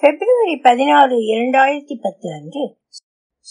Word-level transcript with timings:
பிப்ரவரி 0.00 0.56
பதினாறு 0.56 1.16
இரண்டாயிரத்தி 1.16 1.98
பத்து 2.00 2.32
அன்று 2.32 2.78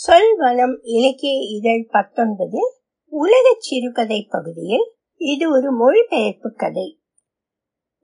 சொல்வனம் 0.07 0.79
இலக்கிய 0.81 1.33
இதழ் 1.57 1.87
பத்தொன்பதில் 1.91 2.69
உலக 3.05 3.55
சிறுகதை 3.59 4.27
பகுதியில் 4.29 4.93
இது 5.15 5.51
ஒரு 5.51 5.71
மொழிபெயர்ப்பு 5.71 6.53
கதை. 6.53 7.01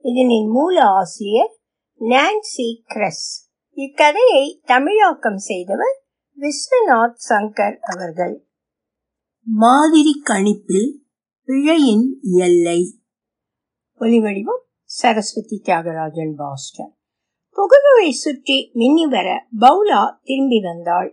இதனின் 0.02 0.48
மூல 0.48 0.84
ஆசிரியர் 0.84 1.56
நான்சி 2.00 2.82
கிரஸ் 2.86 3.50
இக்கதையை 3.70 4.60
தமிழாக்கம் 4.64 5.36
செய்தவர் 5.36 6.04
விஸ்வநாத் 6.36 7.16
சங்கர் 7.28 7.76
அவர்கள். 7.76 8.46
மாதிரி 9.42 10.22
கணிப்பில் 10.24 10.92
பிழையின் 11.46 12.06
எல்லை. 12.38 12.98
ஒலிவடிவம் 14.00 14.62
சரஸ்வதி 14.84 15.62
தியாகராஜன் 15.64 16.34
பாஸ்டன். 16.36 16.94
புகழுவை 17.56 18.10
சுற்றி 18.10 18.70
மின்னி 18.72 19.06
வர 19.06 19.28
பவுலா 19.60 20.02
திரும்பி 20.22 20.60
வந்தாள். 20.60 21.10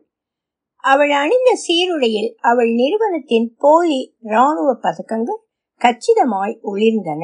அவள் 0.84 1.12
அணிந்த 1.12 1.52
சீருடையில் 1.56 2.36
அவள் 2.42 2.72
நிறுவனத்தின் 2.74 3.56
போலி 3.58 4.16
ராணுவ 4.22 4.70
பதக்கங்கள் 4.74 5.42
கச்சிதமாய் 5.82 6.56
ஒளிர்ந்தன. 6.64 7.24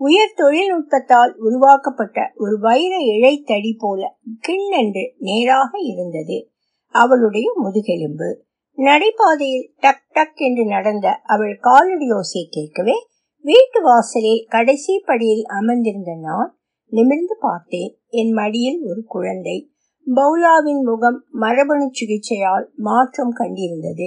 உயர் 0.00 0.36
தொழில்நுட்பத்தால் 0.36 1.32
உருவாக்கப்பட்ட 1.36 2.32
ஒரு 2.36 2.58
வைர 2.60 2.96
இழைத்தடி 2.98 3.76
போல 3.78 4.18
கிண்ணென்று 4.48 5.04
நேராக 5.18 5.78
இருந்தது. 5.80 6.50
அவளுடைய 6.94 7.52
முதுகெலும்பு. 7.56 8.44
நடைபாதையில் 8.78 9.68
டக் 9.76 10.06
டக் 10.14 10.38
என்று 10.38 10.64
நடந்த 10.66 11.10
அவள் 11.24 11.60
காலடியோசை 11.62 12.42
கேட்கவே 12.50 12.96
வீட்டு 13.44 13.82
வாசலில் 13.82 14.46
கடைசி 14.48 15.02
படியில் 15.06 15.44
அமர்ந்திருந்த 15.44 16.12
நான் 16.22 16.50
நிமிர்ந்து 16.92 17.36
பார்த்தேன். 17.40 17.98
என் 18.08 18.32
மடியில் 18.32 18.82
ஒரு 18.86 19.04
குழந்தை. 19.04 19.70
பவுலாவின் 20.06 20.82
முகம் 20.82 21.24
மரபணு 21.30 21.90
சிகிச்சையால் 21.90 22.66
மாற்றம் 22.76 23.34
கண்டிருந்தது. 23.38 24.06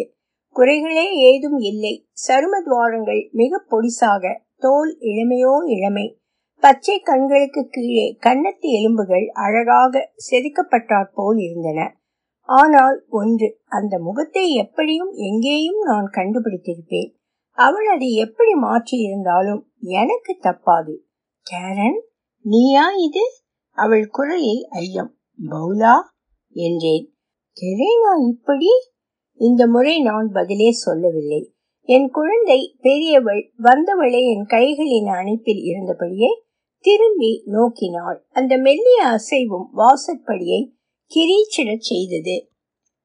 குறைகளே 0.55 1.11
ஏதும் 1.11 1.57
இல்லை. 1.57 2.07
சரும 2.27 2.63
துவாரங்கள் 2.63 3.30
மிக 3.31 3.66
பொடிசாக 3.69 4.33
தோல் 4.57 4.97
இளமையோ 5.00 5.53
இளமை. 5.66 6.19
பச்சை 6.63 7.00
கண்களுக்கு 7.00 7.67
கீழே 7.69 8.17
கன்னத்து 8.25 8.67
எலும்புகள் 8.69 9.27
அழகாக 9.33 10.11
செதுக்கப்பட்டாற் 10.30 11.11
போல் 11.13 11.38
இருந்தன. 11.38 11.97
ஆனால் 12.50 13.05
ஒன்று 13.09 13.47
அந்த 13.67 14.00
முகத்தை 14.00 14.53
எப்படியும் 14.53 15.11
எங்கேயும் 15.11 15.81
நான் 15.81 16.09
கண்டுபிடித்திருப்பேன். 16.13 17.09
அவள் 17.57 17.88
அதை 17.88 18.13
எப்படி 18.16 18.53
மாற்றி 18.53 18.97
இருந்தாலும் 18.97 19.61
எனக்கு 19.80 20.38
தப்பாது. 20.41 20.94
கேரன்? 21.45 22.00
நீயா 22.50 22.89
இது 22.92 23.22
அவள் 23.72 24.08
குரலில் 24.08 24.67
ஐயம். 24.69 25.17
பவுலா 25.50 25.94
என்றேன். 26.50 27.14
கெரேனா 27.61 28.28
இப்படி? 28.30 28.67
இந்த 29.33 29.67
முறை 29.67 30.02
நான் 30.02 30.30
பதிலே 30.33 30.72
சொல்லவில்லை. 30.72 31.53
என் 31.81 32.09
குழந்தை 32.09 32.78
பெரியவள் 32.81 33.53
வந்தவளை 33.58 34.22
என் 34.22 34.45
கைகளின் 34.45 35.09
அணைப்பில் 35.09 35.64
இருந்தபடியே 35.64 36.28
திரும்பி 36.80 37.44
நோக்கினாள். 37.45 38.19
அந்த 38.30 38.58
மெல்லிய 38.58 39.06
அசைவும் 39.06 39.69
வாசற்படியை 39.75 40.72
கிரீச்சிடச் 41.16 41.81
செய்தது. 41.81 42.52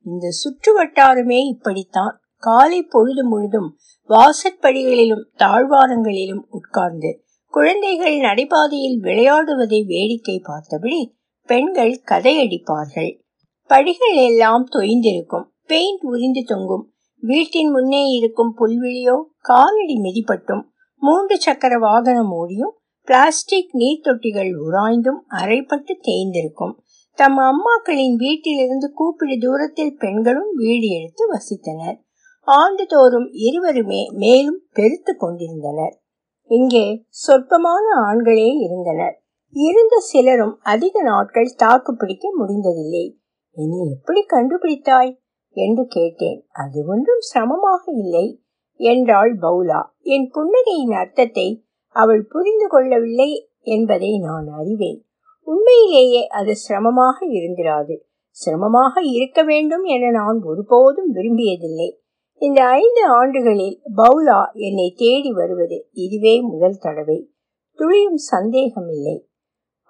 இந்த 0.04 0.30
சுற்று 0.30 0.84
வட்டாரமே 0.84 1.46
இப்படித்தான். 1.46 2.20
காலை 2.36 2.82
பொழுது 2.82 3.24
முழுதும் 3.24 3.76
வாசற்படிகளிலும் 4.08 5.26
தாழ்வாரங்களிலும் 5.38 6.42
உட்கார்ந்து 6.48 7.23
குழந்தைகள் 7.54 8.16
நடைபாதையில் 8.16 8.98
விளையாடுவதை 9.02 9.86
வேடிக்கை 9.86 10.40
பார்த்தபடி 10.42 11.14
பெண்கள் 11.46 12.00
கதையடிப்பார்கள். 12.06 13.20
படிகள் 13.66 14.14
எல்லாம் 14.14 14.68
தொய்ந்திருக்கும். 14.72 15.44
பெயிண்ட் 15.66 16.00
உறிந்து 16.02 16.42
தொங்கும். 16.46 16.92
வீட்டின் 17.20 17.70
முன்னே 17.70 18.04
இருக்கும் 18.06 18.56
புல்வெளியோ 18.58 19.16
காலடி 19.38 19.94
மிதிப்பட்டும் 19.94 20.62
மூன்று 20.96 21.40
சக்கர 21.40 21.78
வாகனம் 21.78 22.32
ஓடியும் 22.32 22.74
பிளாஸ்டிக் 23.04 23.76
நீர் 23.76 24.00
தொட்டிகள் 24.04 24.52
உராய்ந்தும் 24.66 25.22
அரைப்பட்டு 25.30 25.94
தேய்ந்திருக்கும். 26.02 26.74
தம் 27.14 27.38
அம்மாக்களின் 27.38 28.14
வீட்டிலிருந்து 28.14 28.92
கூப்பிடு 28.92 29.38
தூரத்தில் 29.38 29.96
பெண்களும் 29.96 30.52
வீடு 30.54 30.86
எடுத்து 30.88 31.24
வசித்தனர். 31.32 31.98
ஆண்டுதோறும் 32.40 33.28
இருவருமே 33.32 34.10
மேலும் 34.10 34.62
பெருத்து 34.72 35.16
கொண்டிருந்தனர். 35.16 35.98
இங்கே 36.46 37.06
சொற்பமான 37.08 37.84
ஆண்களே 38.06 38.48
இருந்தனர். 38.60 39.22
இருந்த 39.50 39.98
சிலரும் 39.98 40.58
அதிக 40.62 41.02
நாட்கள் 41.02 41.54
தாக்கு 41.56 41.96
பிடிக்க 41.96 42.28
முடிந்ததில்லை. 42.38 43.16
என்னை 43.56 43.90
எப்படி 43.90 44.26
கண்டுபிடித்தாய்? 44.28 45.22
என்று 45.56 45.86
கேட்டேன். 45.86 46.46
அது 46.52 46.84
ஒன்றும் 46.86 47.20
சிரமமாக 47.20 47.92
இல்லை 47.92 48.42
என்றாள் 48.80 49.38
பவுலா. 49.38 49.82
என் 50.00 50.30
புன்னகையின் 50.34 50.94
அர்த்தத்தை 50.94 51.66
அவள் 51.88 52.24
புரிந்து 52.24 52.68
கொள்ளவில்லை 52.68 53.50
என்பதை 53.60 54.18
நான் 54.18 54.46
அறிவேன். 54.58 55.06
உண்மையிலேயே 55.42 56.26
அது 56.26 56.56
சிரமமாக 56.56 57.26
இருந்திராது. 57.26 57.96
சிரமமாக 58.30 59.02
இருக்க 59.02 59.42
வேண்டும் 59.42 59.84
என 59.84 60.10
நான் 60.10 60.42
ஒருபோதும் 60.42 61.14
விரும்பியதில்லை. 61.14 62.02
இந்த 62.44 62.64
ஐந்து 62.64 63.02
ஆண்டுகளில் 63.06 63.82
பவுலா 63.96 64.52
என்னை 64.52 64.94
தேடி 64.96 65.32
வருவது 65.32 65.88
இதுவே 65.92 66.40
முதல் 66.40 66.78
தடவை. 66.78 67.32
துளியும் 67.78 68.16
சந்தேகம் 68.16 68.88
இல்லை. 68.88 69.28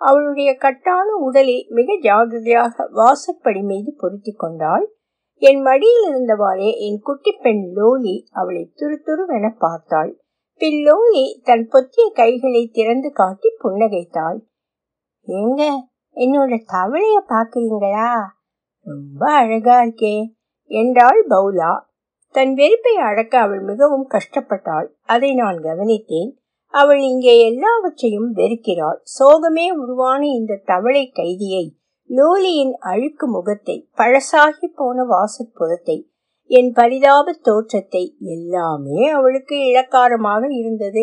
அவளுடைய 0.00 0.56
கட்டான 0.60 1.16
உடலை 1.20 1.66
மிக 1.68 1.92
ஜாகிரதையாக 2.00 2.86
வாசற்படி 2.90 3.62
மீது 3.62 3.94
பொருத்தி 3.98 4.32
கொண்டாள். 4.32 4.94
என் 5.42 5.60
மடியில் 5.60 6.06
இருந்தவாறே 6.08 6.78
என் 6.78 7.00
குட்டி 7.02 7.32
பெண் 7.42 7.72
லோலி 7.74 8.26
அவளை 8.32 8.72
துரு 8.76 8.98
துருவென 9.06 9.54
பார்த்தாள். 9.58 10.12
பின் 10.60 10.82
லோலி 10.82 11.40
தன் 11.44 11.68
பொத்திய 11.72 12.12
கைகளை 12.14 12.70
திறந்து 12.72 13.12
காட்டி 13.12 13.48
புன்னகைத்தாள். 13.64 14.38
ஏங்க 15.26 15.64
என்னோட 16.14 16.60
தவளைய 16.72 17.16
பாக்குறீங்களா? 17.28 18.12
ரொம்ப 18.84 19.32
அழகா 19.32 19.82
இருக்கே 19.82 20.16
என்றாள் 20.70 21.26
பவுலா. 21.28 21.92
தன் 22.34 22.52
வெறுப்பை 22.54 22.94
அடக்க 23.08 23.34
அவள் 23.38 23.60
மிகவும் 23.60 24.06
கஷ்டப்பட்டாள். 24.08 24.88
அதை 25.04 25.30
நான் 25.34 25.58
கவனித்தேன். 25.60 26.32
அவள் 26.74 27.02
இங்கே 27.02 27.34
எல்லாவற்றையும் 27.40 28.30
வெறுக்கிறாள். 28.32 28.98
சோகமே 29.18 29.66
உருவான 29.72 30.20
இந்த 30.30 30.62
தவளை 30.64 31.04
கைதியை 31.14 31.64
லோலியின் 32.10 32.72
அழுக்கு 32.90 33.26
முகத்தை 33.26 33.76
பழசாகி 33.96 34.66
போன 34.74 35.04
வாசற்புறத்தை 35.04 35.96
என் 36.50 36.70
பரிதாப 36.72 37.36
தோற்றத்தை 37.42 38.02
எல்லாமே 38.26 38.98
அவளுக்கு 39.08 39.56
இலக்காரமாக 39.66 40.42
இருந்தது. 40.52 41.02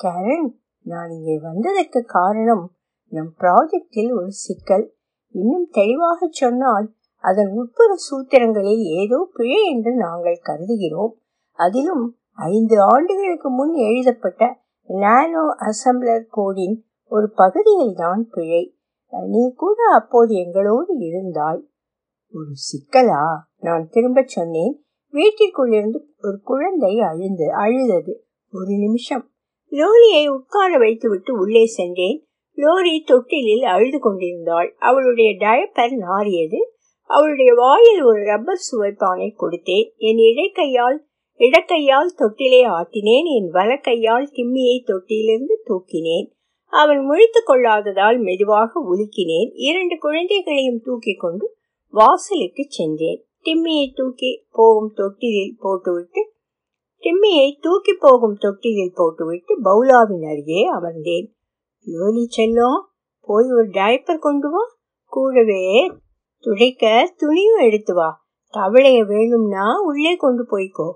கரண் 0.00 0.48
நான் 0.86 1.10
இங்கே 1.10 1.36
வந்ததற்கு 1.42 2.00
காரணம் 2.16 2.64
நம் 3.12 3.30
ப்ராஜெக்டில் 3.40 4.12
ஒரு 4.12 4.30
சிக்கல். 4.38 4.86
இன்னும் 5.34 5.68
தெளிவாக 5.70 6.28
சொன்னால் 6.32 6.86
அதன் 7.20 7.50
உட்புற 7.50 7.94
சூத்திரங்களில் 7.94 8.82
ஏதோ 8.82 9.28
பிழை 9.34 9.64
என்று 9.64 9.92
நாங்கள் 9.94 10.40
கருதுகிறோம். 10.46 11.12
அதிலும் 11.52 12.16
ஐந்து 12.32 12.82
ஆண்டுகளுக்கு 12.82 13.50
முன் 13.50 13.74
எழுதப்பட்ட 13.74 14.60
நானோ 14.86 15.40
அசம்பிளர் 15.40 16.24
கோடின் 16.36 16.76
ஒரு 17.08 17.30
பகுதியில் 17.30 17.94
தான் 17.94 18.28
பிழை. 18.30 18.74
நீ 19.26 19.52
கூட 19.56 19.82
அப்போது 19.94 20.34
எங்களோடு 20.34 20.98
இருந்தாய். 20.98 21.60
ஒரு 22.32 22.52
சிக்கலா? 22.68 23.36
நான் 23.58 23.88
திரும்ப 23.88 24.22
சொன்னேன். 24.26 24.84
வீட்டிற்குள்ளிருந்து 25.12 25.98
ஒரு 26.22 26.40
குழந்தை 26.42 27.00
அழுந்து 27.00 27.52
அழுதது. 27.52 28.24
ஒரு 28.52 28.66
நிமிஷம். 28.66 29.30
லோரியை 29.70 30.26
உட்கார 30.26 30.78
வைத்துவிட்டு 30.78 31.38
உள்ளே 31.38 31.66
சென்றேன். 31.66 32.24
லோரி 32.56 33.04
தொட்டிலில் 33.04 33.62
அழுது 33.62 33.98
கொண்டிருந்தாள். 33.98 34.74
அவளுடைய 34.78 35.30
டயப்பர் 35.30 35.92
நாறியது. 36.08 36.58
அவளுடைய 37.10 37.54
வாயில் 37.54 38.02
ஒரு 38.02 38.20
ரப்பர் 38.24 38.66
சுவைப்பானை 38.66 39.28
கொடுத்தேன் 39.40 39.88
என் 40.08 40.20
இடைக்கையால் 40.30 40.98
இடக்கையால் 41.40 42.10
தொட்டிலே 42.18 42.60
ஆட்டினேன் 42.78 43.28
என் 43.36 43.48
வலக்கையால் 43.52 44.26
கிம்மியை 44.36 44.76
தொட்டியிலிருந்து 44.80 45.56
தூக்கினேன். 45.68 46.26
அவன் 46.72 47.00
முழித்து 47.08 47.40
கொள்ளாததால் 47.44 48.18
மெதுவாக 48.18 48.82
உலுக்கினேன். 48.90 49.50
இரண்டு 49.68 49.98
குழந்தைகளையும் 49.98 50.82
தூக்கி 50.84 51.14
கொண்டு 51.14 51.46
வாசலுக்கு 51.94 52.64
சென்றேன். 52.68 53.20
டிம்மியை 53.44 53.86
தூக்கி 53.94 54.30
போகும் 54.50 54.92
தொட்டிலில் 54.94 55.56
போட்டுவிட்டு 55.58 56.22
டிம்மியை 57.02 57.48
தூக்கி 57.60 57.94
போகும் 57.98 58.36
தொட்டிலில் 58.36 58.94
போட்டுவிட்டு 58.94 59.52
பவுலாவின் 59.64 60.24
அருகே 60.32 60.62
அமர்ந்தேன். 60.72 61.26
லோலி 61.86 62.24
செல்லும் 62.28 62.80
போய் 63.28 63.50
ஒரு 63.50 63.68
டைப்பர் 63.78 64.24
கொண்டு 64.28 64.50
வா. 64.50 64.62
கூடவே 65.12 65.64
துடைக்க 66.40 67.14
துணியும் 67.16 67.60
எடுத்து 67.60 67.94
வா. 67.94 68.24
தவளைய 68.54 69.06
வேணும்னா 69.06 69.66
உள்ளே 69.80 70.16
கொண்டு 70.16 70.42
போய்க்கோ. 70.50 70.88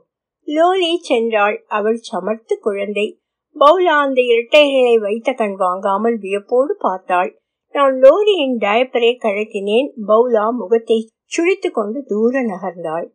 லோலி 0.44 1.00
சென்றாள். 1.08 1.56
அவள் 1.68 1.96
சமர்த்து 1.96 2.58
குழந்தை. 2.60 3.20
பவுலா 3.56 3.94
அந்த 4.06 4.20
இரட்டைகளை 4.22 4.98
வைத்த 4.98 5.32
கண் 5.32 5.54
வாங்காமல் 5.54 6.18
வியப்போடு 6.18 6.76
பார்த்தாள். 6.78 7.30
நான் 7.74 7.94
லோரியின் 7.94 8.56
டயப்பரை 8.58 9.12
கழட்டினேன் 9.16 9.88
பவுலா 10.06 10.50
முகத்தை 10.50 11.08
சுழித்து 11.24 11.70
கொண்டு 11.70 12.04
தூர 12.04 12.42
நகர்ந்தாள். 12.42 13.06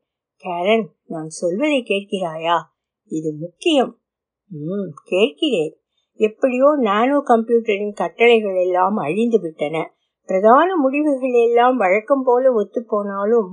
கேரன் 0.44 0.86
நான் 1.06 1.28
சொல்வதை 1.28 1.84
கேட்கிறாயா? 1.88 2.58
இது 3.12 3.36
முக்கியம். 3.40 4.02
ம் 4.52 4.90
கேட்கிறேன். 5.04 5.74
எப்படியோ 6.20 6.76
நானோ 6.80 7.18
கம்ப்யூட்டரின் 7.28 7.94
கட்டளைகள் 7.94 8.56
எல்லாம் 8.56 8.96
அழிந்து 8.96 9.40
விட்டன. 9.40 9.94
பிரதான 10.30 10.76
முடிவுகள் 10.76 11.36
எல்லாம் 11.44 11.78
வழக்கம் 11.78 12.24
போல 12.26 12.50
ஒத்துப்போனாலும் 12.54 13.50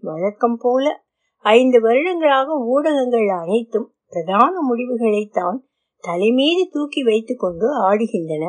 வழக்கம் 0.00 0.58
போல 0.60 1.02
ஐந்து 1.42 1.80
வருடங்களாக 1.80 2.58
ஊடகங்கள் 2.66 3.28
அனைத்தும் 3.28 3.88
பிரதான 4.08 4.52
முடிவுகளைத்தான் 4.68 5.58
தலைமீது 6.04 6.68
தூக்கி 6.70 7.02
வைத்துக் 7.02 7.38
கொண்டு 7.38 7.66
ஆடுகின்றன. 7.90 8.44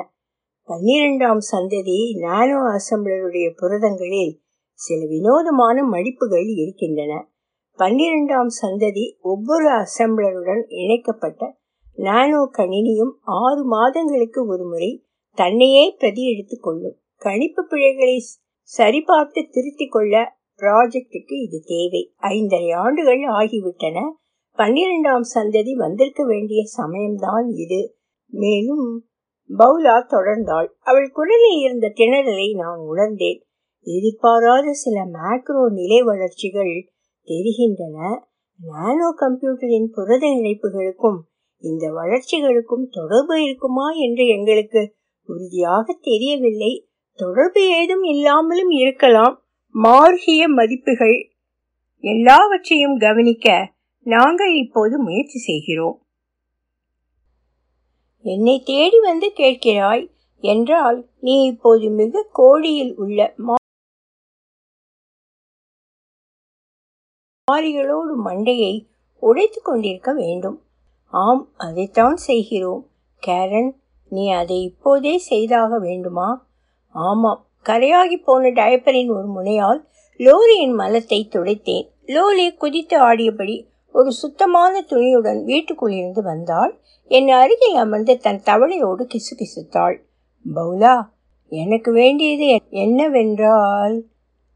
பன்னிரெண்டாம் 0.68 1.42
சந்ததி 1.52 1.98
நானோ 2.20 2.60
அசம்பிளருடைய 2.76 3.48
புரதங்களில் 3.56 4.40
சில 4.74 5.06
வினோதமான 5.06 5.88
மடிப்புகள் 5.90 6.48
இருக்கின்றன. 6.56 7.14
பன்னிரெண்டாம் 7.78 8.54
சந்ததி 8.62 9.20
ஒவ்வொரு 9.22 9.68
அசம்பிளருடன் 9.80 10.64
இணைக்கப்பட்ட 10.68 11.58
நானோ 11.94 12.50
கணினியும் 12.58 13.16
ஆறு 13.22 13.64
மாதங்களுக்கு 13.66 14.48
ஒரு 14.48 14.66
முறை 14.66 14.92
தன்னையே 15.38 15.96
பிரதி 16.00 16.24
எடுத்துக் 16.34 16.64
கொள்ளும். 16.64 16.98
கணிப்பு 17.22 17.62
பிழைகளை 17.64 18.16
சரிபார்த்து 18.70 19.42
திருத்திக் 19.50 19.92
கொள்ள 19.92 20.40
ப்ராஜெக்டுக்கு 20.62 21.36
இது 21.46 21.60
தேவை. 21.66 22.02
ஐந்தரை 22.18 22.72
ஆண்டுகள் 22.72 23.22
ஆகிவிட்டன. 23.40 23.98
பன்னிரெண்டாம் 24.58 25.26
சந்ததி 25.34 25.74
வந்திருக்க 25.74 26.26
வேண்டிய 26.26 26.62
சமயம்தான் 26.78 27.48
இது. 27.56 27.96
மேலும் 28.34 28.86
பவுலா 29.50 29.98
தொடர்ந்தாள். 30.10 30.68
அவள் 30.80 31.10
குரலில் 31.12 31.60
இருந்த 31.60 31.94
திணறலை 31.96 32.56
நான் 32.56 32.80
உணர்ந்தேன். 32.80 33.40
எதிர்பாராத 33.88 34.72
சில 34.72 35.06
மேக்ரோ 35.06 35.72
நிலை 35.72 36.02
வளர்ச்சிகள் 36.02 36.76
தெரிகின்றன. 37.28 38.30
நானோ 38.60 39.10
கம்ப்யூட்டரின் 39.18 39.90
புரத 39.92 40.24
இணைப்புகளுக்கும் 40.28 41.20
இந்த 41.64 41.86
வளர்ச்சிகளுக்கும் 41.92 42.86
தொடர்பு 42.90 43.44
இருக்குமா 43.44 43.90
என்று 43.90 44.28
எங்களுக்கு 44.28 44.82
உறுதியாக 45.30 45.98
தெரியவில்லை. 46.02 46.74
தொடர்பு 47.24 47.62
ஏதும் 47.80 48.04
இல்லாமலும் 48.04 48.72
இருக்கலாம். 48.84 49.36
மார்கிய 49.76 50.42
மதிப்புகள் 50.48 51.18
எல்லாவற்றையும் 52.04 52.98
கவனிக்க 52.98 53.48
நாங்கள் 54.06 54.54
இப்போது 54.54 54.96
முயற்சி 55.00 55.40
செய்கிறோம். 55.40 55.98
என்னை 58.26 58.56
தேடி 58.66 59.00
வந்து 59.00 59.28
கேட்கிறாய் 59.36 60.06
என்றால் 60.44 61.00
நீ 61.20 61.36
இப்போது 61.46 61.90
மிக 61.92 62.24
கோடியில் 62.32 62.94
உள்ள 62.96 63.20
மாறிகளோடு 67.48 68.14
மண்டையை 68.26 68.74
உடைத்துக் 69.22 69.66
கொண்டிருக்க 69.66 70.12
வேண்டும். 70.14 70.60
ஆம் 71.14 71.44
அதைத்தான் 71.58 72.18
செய்கிறோம். 72.28 72.84
கேரன் 73.24 73.72
நீ 74.12 74.24
அதை 74.42 74.58
இப்போதே 74.64 75.18
செய்தாக 75.32 75.80
வேண்டுமா? 75.80 76.30
ஆமாம். 76.92 77.46
கரையாகி 77.66 78.18
போன 78.24 78.50
டயப்பரின் 78.50 79.12
ஒரு 79.12 79.28
முனையால் 79.28 79.82
லோரியின் 80.20 80.74
மலத்தை 80.74 81.28
துடைத்தேன். 81.30 81.88
லோலி 82.06 82.54
குதித்து 82.54 83.00
ஆடியபடி 83.00 83.70
ஒரு 83.92 84.12
சுத்தமான 84.12 84.86
துணியுடன் 84.90 85.44
வீட்டுக்குள் 85.44 85.92
இருந்து 85.92 86.22
வந்தாள். 86.22 86.80
என் 87.08 87.30
அருகில் 87.30 87.76
அமர்ந்து 87.76 88.18
தன் 88.18 88.42
தவளையோடு 88.46 89.08
கிசுகிசுத்தாள். 89.14 89.98
பவுலா 90.56 90.96
எனக்கு 91.50 91.92
வேண்டியது 91.92 92.60
என்னவென்றால் 92.70 94.04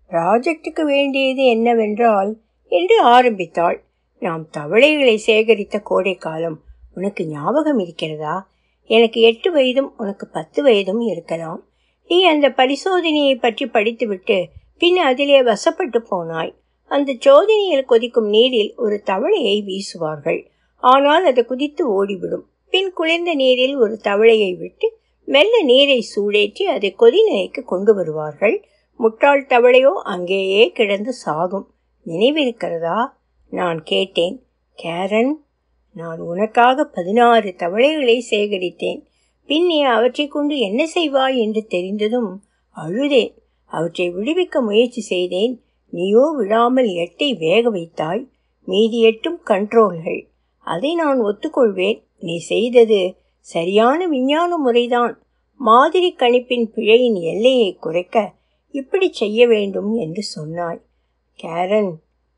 ப்ராஜெக்டுக்கு 0.10 0.84
வேண்டியது 0.86 1.46
என்னவென்றால் 1.46 2.38
என்று 2.68 3.02
ஆரம்பித்தாள். 3.02 3.84
நாம் 4.20 4.50
தவளைகளை 4.50 5.22
சேகரித்த 5.28 5.80
கோடை 5.84 6.16
காலம் 6.16 6.62
உனக்கு 6.96 7.26
ஞாபகம் 7.26 7.80
இருக்கிறதா? 7.80 8.48
எனக்கு 8.90 9.22
எட்டு 9.22 9.52
வயதும் 9.52 9.92
உனக்கு 9.98 10.28
பத்து 10.28 10.64
வயதும் 10.64 11.02
இருக்கலாம். 11.02 11.64
நீ 12.07 12.18
அந்த 12.24 12.48
பரிசோதனையை 12.50 13.36
பற்றி 13.40 13.66
படித்துவிட்டு 13.68 14.38
பின் 14.78 14.98
அதிலே 14.98 15.42
வசப்பட்டு 15.42 16.00
போனாய். 16.12 16.54
அந்த 16.92 17.16
சோதனையில் 17.19 17.86
கொதிக்கும் 17.86 18.30
நீரில் 18.30 18.74
ஒரு 18.78 19.02
தவளையை 19.06 19.56
வீசுவார்கள். 19.63 20.42
ஆனால் 20.84 21.25
அது 21.25 21.46
குதித்து 21.46 21.84
ஓடிவிடும். 21.90 22.46
பின் 22.69 22.92
குளிர்ந்த 22.94 23.34
நீரில் 23.34 23.75
ஒரு 23.75 24.00
தவளையை 24.04 24.57
விட்டு 24.57 24.88
மெல்ல 25.28 25.62
நீரை 25.62 26.00
சூடேற்றி 26.16 26.63
அதை 26.63 26.96
கொதிநிலைக்கு 27.00 27.62
கொண்டு 27.66 27.96
வருவார்கள். 27.96 28.66
முட்டாள் 29.00 29.46
தவளையோ 29.46 29.94
அங்கேயே 30.04 30.72
கிடந்து 30.72 31.13
சாகும். 31.13 31.68
நினைவிருக்கிறதா? 32.06 33.00
நான் 33.51 33.84
கேட்டேன். 33.84 34.36
கேரன் 34.78 35.34
நான் 35.96 36.19
உனக்காக 36.19 36.84
பதினாறு 36.84 37.56
தவளைகளை 37.58 38.18
சேகரித்தேன். 38.31 39.01
பின் 39.45 39.65
நீ 39.65 39.81
அவற்றை 39.81 40.27
கொண்டு 40.27 40.57
என்ன 40.57 40.88
செய்வாய் 40.95 41.38
என்று 41.38 41.65
தெரிந்ததும் 41.65 42.44
அழுதேன். 42.75 43.33
அவற்றை 43.65 44.09
விடுவிக்க 44.09 44.62
முயற்சி 44.62 45.01
செய்தேன். 45.01 45.53
நீயோ 45.89 46.33
விழாமல் 46.38 46.86
எட்டை 46.86 47.38
வேக 47.38 47.69
வைத்தாய். 47.69 48.24
மீதி 48.63 49.00
எட்டும் 49.01 49.39
கண்ட்ரோல்கள் 49.45 50.21
அதை 50.57 50.95
நான் 50.95 51.19
ஒத்துக்கொள்வேன். 51.21 52.00
நீ 52.19 52.38
செய்தது 52.38 53.15
சரியான 53.39 54.07
விஞ்ஞான 54.07 54.57
முறைதான். 54.57 55.13
மாதிரி 55.59 56.15
கணிப்பின் 56.19 56.65
பிழையின் 56.75 57.19
எல்லையை 57.21 57.75
குறைக்க 57.75 58.33
இப்படி 58.71 59.07
செய்ய 59.12 59.48
வேண்டும் 59.48 59.95
என்று 59.95 60.21
சொன்னாய். 60.21 60.81
கேரன் 61.44 61.91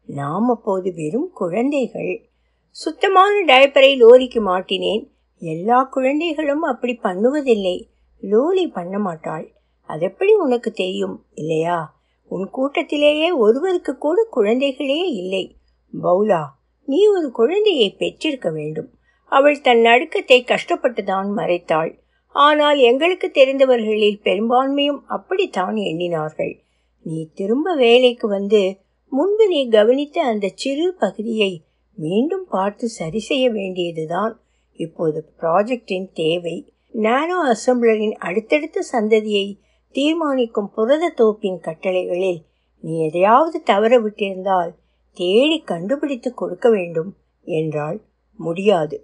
நாம் 0.06 0.50
அப்போது 0.50 0.94
வெறும் 0.94 1.30
குழந்தைகள். 1.34 2.30
சுத்தமான 2.70 3.34
டயப்பரை 3.46 3.92
லோரிக்கு 3.98 4.42
மாட்டினேன். 4.46 5.04
எல்லா 5.40 5.84
குழந்தைகளும் 5.84 6.62
அப்படி 6.62 7.00
பண்ணுவதில்லை. 7.04 7.88
லோலி 8.20 8.68
பண்ண 8.68 9.00
மாட்டாள் 9.00 9.52
அதெப்படி 9.82 10.34
உனக்கு 10.34 10.72
தெரியும்? 10.72 11.26
இல்லையா? 11.34 11.96
உன் 12.30 12.50
கூட்டத்திலேயே 12.54 13.38
ஒருவருக்கு 13.38 13.98
கூட 13.98 14.28
குழந்தைகளே 14.36 15.04
இல்லை. 15.04 15.56
பவுலா 16.04 16.44
நீ 16.86 17.08
ஒரு 17.08 17.32
குழந்தையை 17.32 17.96
பெற்றிருக்க 17.96 18.50
வேண்டும். 18.52 18.90
அவள் 19.26 19.62
தன் 19.62 19.80
நடுக்கத்தை 19.80 20.44
கஷ்டப்பட்டுதான் 20.44 21.30
மறைத்தாள். 21.36 22.00
ஆனால் 22.32 22.78
எங்களுக்கு 22.78 23.32
தெரிந்தவர்களில் 23.34 24.22
பெரும்பான்மையும் 24.22 25.04
அப்படித்தான் 25.08 25.76
எண்ணினார்கள். 25.76 26.60
நீ 27.02 27.30
திரும்ப 27.34 27.76
வேலைக்கு 27.76 28.28
வந்து 28.28 28.78
முன்பு 29.10 29.48
நீ 29.48 29.70
கவனித்த 29.70 30.22
அந்த 30.22 30.52
சிறு 30.56 30.94
பகுதியை 31.00 31.62
மீண்டும் 31.94 32.46
பார்த்து 32.50 32.88
சரி 32.88 33.20
செய்ய 33.20 33.50
வேண்டியதுதான். 33.50 34.40
இப்போது 34.78 35.20
ப்ராஜெக்டின் 35.40 36.10
தேவை 36.14 36.56
நானோ 36.96 37.38
அசம்பிளரின் 37.46 38.16
அடுத்தடுத்த 38.20 38.84
சந்ததியை 38.92 39.48
தீர்மானிக்கும் 39.96 40.72
புரத 40.76 41.06
தோப்பின் 41.18 41.60
கட்டளைகளில் 41.62 42.42
நீ 42.84 42.94
எதையாவது 43.06 43.58
தவற 43.64 43.94
விட்டிருந்தால் 44.00 44.72
தேடி 45.18 45.58
கண்டுபிடித்து 45.62 46.30
கொடுக்க 46.34 46.70
வேண்டும் 46.70 47.12
என்றால் 47.48 48.00
முடியாது. 48.40 48.98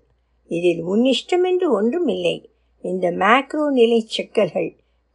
இதில் 0.51 0.81
உன் 0.81 1.03
இஷ்டம் 1.03 1.45
என்று 1.45 1.67
ஒன்றும் 1.73 2.07
இல்லை. 2.07 2.35
இந்த 2.83 3.11
மேக்ரோ 3.11 3.65
நிலை 3.71 3.99
சிக்கல்கள் 4.05 4.69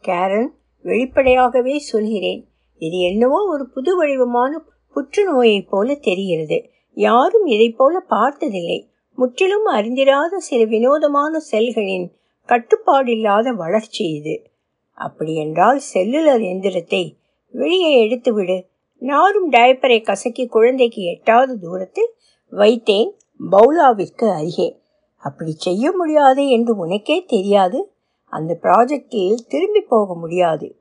கேரன் 0.04 0.50
வெளிப்படையாகவே 0.84 1.78
சொல்கிறேன். 1.78 2.42
இது 2.82 2.98
என்னவோ 2.98 3.38
ஒரு 3.48 3.64
புது 3.68 3.96
வடிவமான 3.96 4.52
புற்றுநோயைப் 4.96 5.68
போல 5.68 5.94
தெரிகிறது. 5.94 6.58
யாரும் 6.96 7.46
இதை 7.46 7.68
போல 7.70 8.00
பார்த்ததில்லை. 8.08 8.80
முற்றிலும் 9.18 9.66
அறிந்திராத 9.66 10.36
சில 10.36 10.64
வினோதமான 10.64 11.38
செல்களின் 11.50 12.10
கட்டுப்பாடில்லாத 12.46 13.48
வளர்ச்சி 13.48 14.04
இது. 14.04 14.50
அப்படியென்றால் 14.92 15.78
செல்லுலர் 15.78 16.40
எந்திரத்தை 16.40 17.14
வெளியே 17.50 18.08
எடுத்துவிடு. 18.08 18.66
நாரும் 18.98 19.52
டயப்பரை 19.52 20.02
கசக்கி 20.02 20.46
குழந்தைக்கு 20.46 21.02
எட்டாவது 21.02 21.58
தூரத்தில் 21.58 22.14
வைத்தேன் 22.52 23.10
பவுலாவிற்கு 23.50 24.36
அருகே. 24.36 24.78
அப்படி 25.16 25.52
செய்ய 25.52 25.92
முடியாது 25.92 26.48
என்று 26.48 26.76
உனக்கே 26.76 27.24
தெரியாது. 27.24 27.92
அந்த 28.24 28.58
ப்ராஜெக்டில் 28.62 29.34
திரும்பி 29.34 29.80
போக 29.80 30.14
முடியாது. 30.14 30.78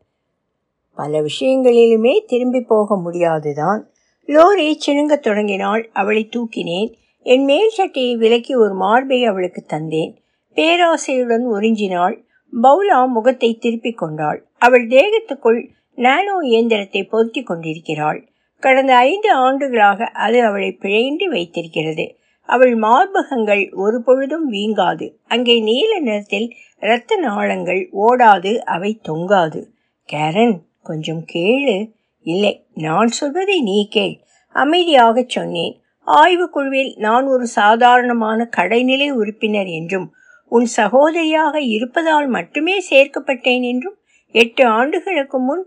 பல 0.95 1.21
விஷயங்களிலுமே 1.21 2.25
திரும்பி 2.25 2.61
போக 2.61 2.97
முடியாதுதான். 2.97 3.89
லோரி 4.25 4.75
சிணுங்கத் 4.85 5.19
தொடங்கினாள். 5.19 5.89
அவளை 5.93 6.29
தூக்கினேன். 6.35 6.93
என் 7.27 7.43
மேல் 7.43 7.69
சட்டையை 7.69 8.15
விலக்கி 8.15 8.53
ஒரு 8.55 8.73
மார்பை 8.73 9.25
அவளுக்கு 9.25 9.65
தந்தேன். 9.67 10.11
பேராசையுடன் 10.55 11.45
ஒரிஞ்சினாள் 11.53 12.15
பவுலா 12.63 13.07
முகத்தை 13.07 13.57
திருப்பிக் 13.57 13.97
கொண்டாள். 13.97 14.45
அவள் 14.57 14.87
தேகத்துக்குள் 14.87 15.69
நானோ 15.95 16.35
இயந்திரத்தை 16.41 17.03
பொருத்தி 17.03 17.43
கொண்டிருக்கிறாள். 17.43 18.19
கடந்த 18.63 18.95
ஐந்து 18.95 19.33
ஆண்டுகளாக 19.33 20.05
அது 20.05 20.43
அவளை 20.43 20.77
பிழையின்றி 20.81 21.23
வைத்திருக்கிறது. 21.23 22.05
அவள் 22.49 22.75
மார்பகங்கள் 22.75 23.73
ஒரு 23.73 24.03
பொழுதும் 24.03 24.51
வீங்காது. 24.51 25.09
அங்கே 25.27 25.59
நீல 25.59 25.99
நிறத்தில் 25.99 26.47
இரத்த 26.81 27.17
நாளங்கள் 27.17 27.89
ஓடாது 28.01 28.57
அவை 28.57 28.99
தொங்காது. 29.01 29.61
கேரன் 30.09 30.57
கொஞ்சம் 30.83 31.25
கேளு. 31.33 31.91
இல்லை 32.25 32.65
நான் 32.73 33.07
சொல்வதை 33.07 33.61
நீ 33.61 33.87
கேள். 33.89 34.15
அமைதியாகச் 34.55 35.29
சொன்னேன். 35.29 35.75
ஆய்வுக்குழுவில் 36.07 36.91
நான் 36.97 37.25
ஒரு 37.25 37.47
சாதாரணமான 37.47 38.49
கடைநிலை 38.57 39.09
உறுப்பினர் 39.11 39.65
என்றும் 39.65 40.07
உன் 40.51 40.67
சகோதரியாக 40.77 41.55
இருப்பதால் 41.59 42.27
மட்டுமே 42.27 42.75
சேர்க்கப்பட்டேன் 42.89 43.63
என்றும் 43.63 43.97
எட்டு 44.35 44.65
ஆண்டுகளுக்கு 44.65 45.39
முன் 45.39 45.63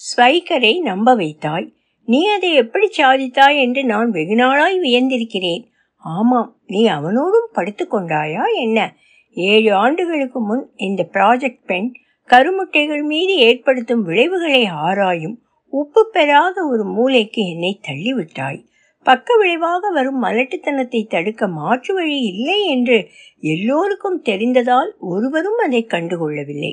ஸ்வைக்கரை 0.00 0.80
நம்ப 0.80 1.14
வைத்தாய். 1.14 1.72
நீ 2.04 2.20
அதை 2.26 2.52
எப்படி 2.52 2.86
சாதித்தாய் 2.96 3.58
என்று 3.60 3.84
நான் 3.84 4.10
வெகுநாளாய் 4.10 4.78
வியந்திருக்கிறேன். 4.78 5.64
ஆமாம் 5.96 6.50
நீ 6.66 6.88
அவனோடும் 6.88 7.48
படுத்து 7.52 7.84
கொண்டாயா 7.90 8.44
என்ன? 8.54 8.96
ஏழு 9.36 9.74
ஆண்டுகளுக்கு 9.74 10.40
முன் 10.40 10.70
இந்த 10.76 11.08
ப்ராஜெக்ட் 11.12 11.64
பெண் 11.66 11.88
கருமுட்டைகள் 12.30 13.02
மீது 13.02 13.34
ஏற்படுத்தும் 13.36 14.02
விளைவுகளை 14.02 14.64
ஆராயும் 14.64 15.36
உப்பு 15.72 16.02
பெறாத 16.12 16.66
ஒரு 16.66 16.84
மூளைக்கு 16.84 17.42
என்னை 17.48 17.80
தள்ளிவிட்டாய். 17.88 18.60
பக்க 19.04 19.36
விளைவாக 19.36 19.90
வரும் 19.90 20.22
மலட்டுத்தனத்தை 20.22 21.00
தடுக்க 21.06 21.48
மாற்று 21.48 21.94
வழி 21.94 22.18
இல்லை 22.22 22.58
என்று 22.66 22.98
எல்லோருக்கும் 23.40 24.22
தெரிந்ததால் 24.24 24.90
ஒருவரும் 24.98 25.58
அதை 25.58 25.86
கண்டுகொள்ளவில்லை. 25.88 26.72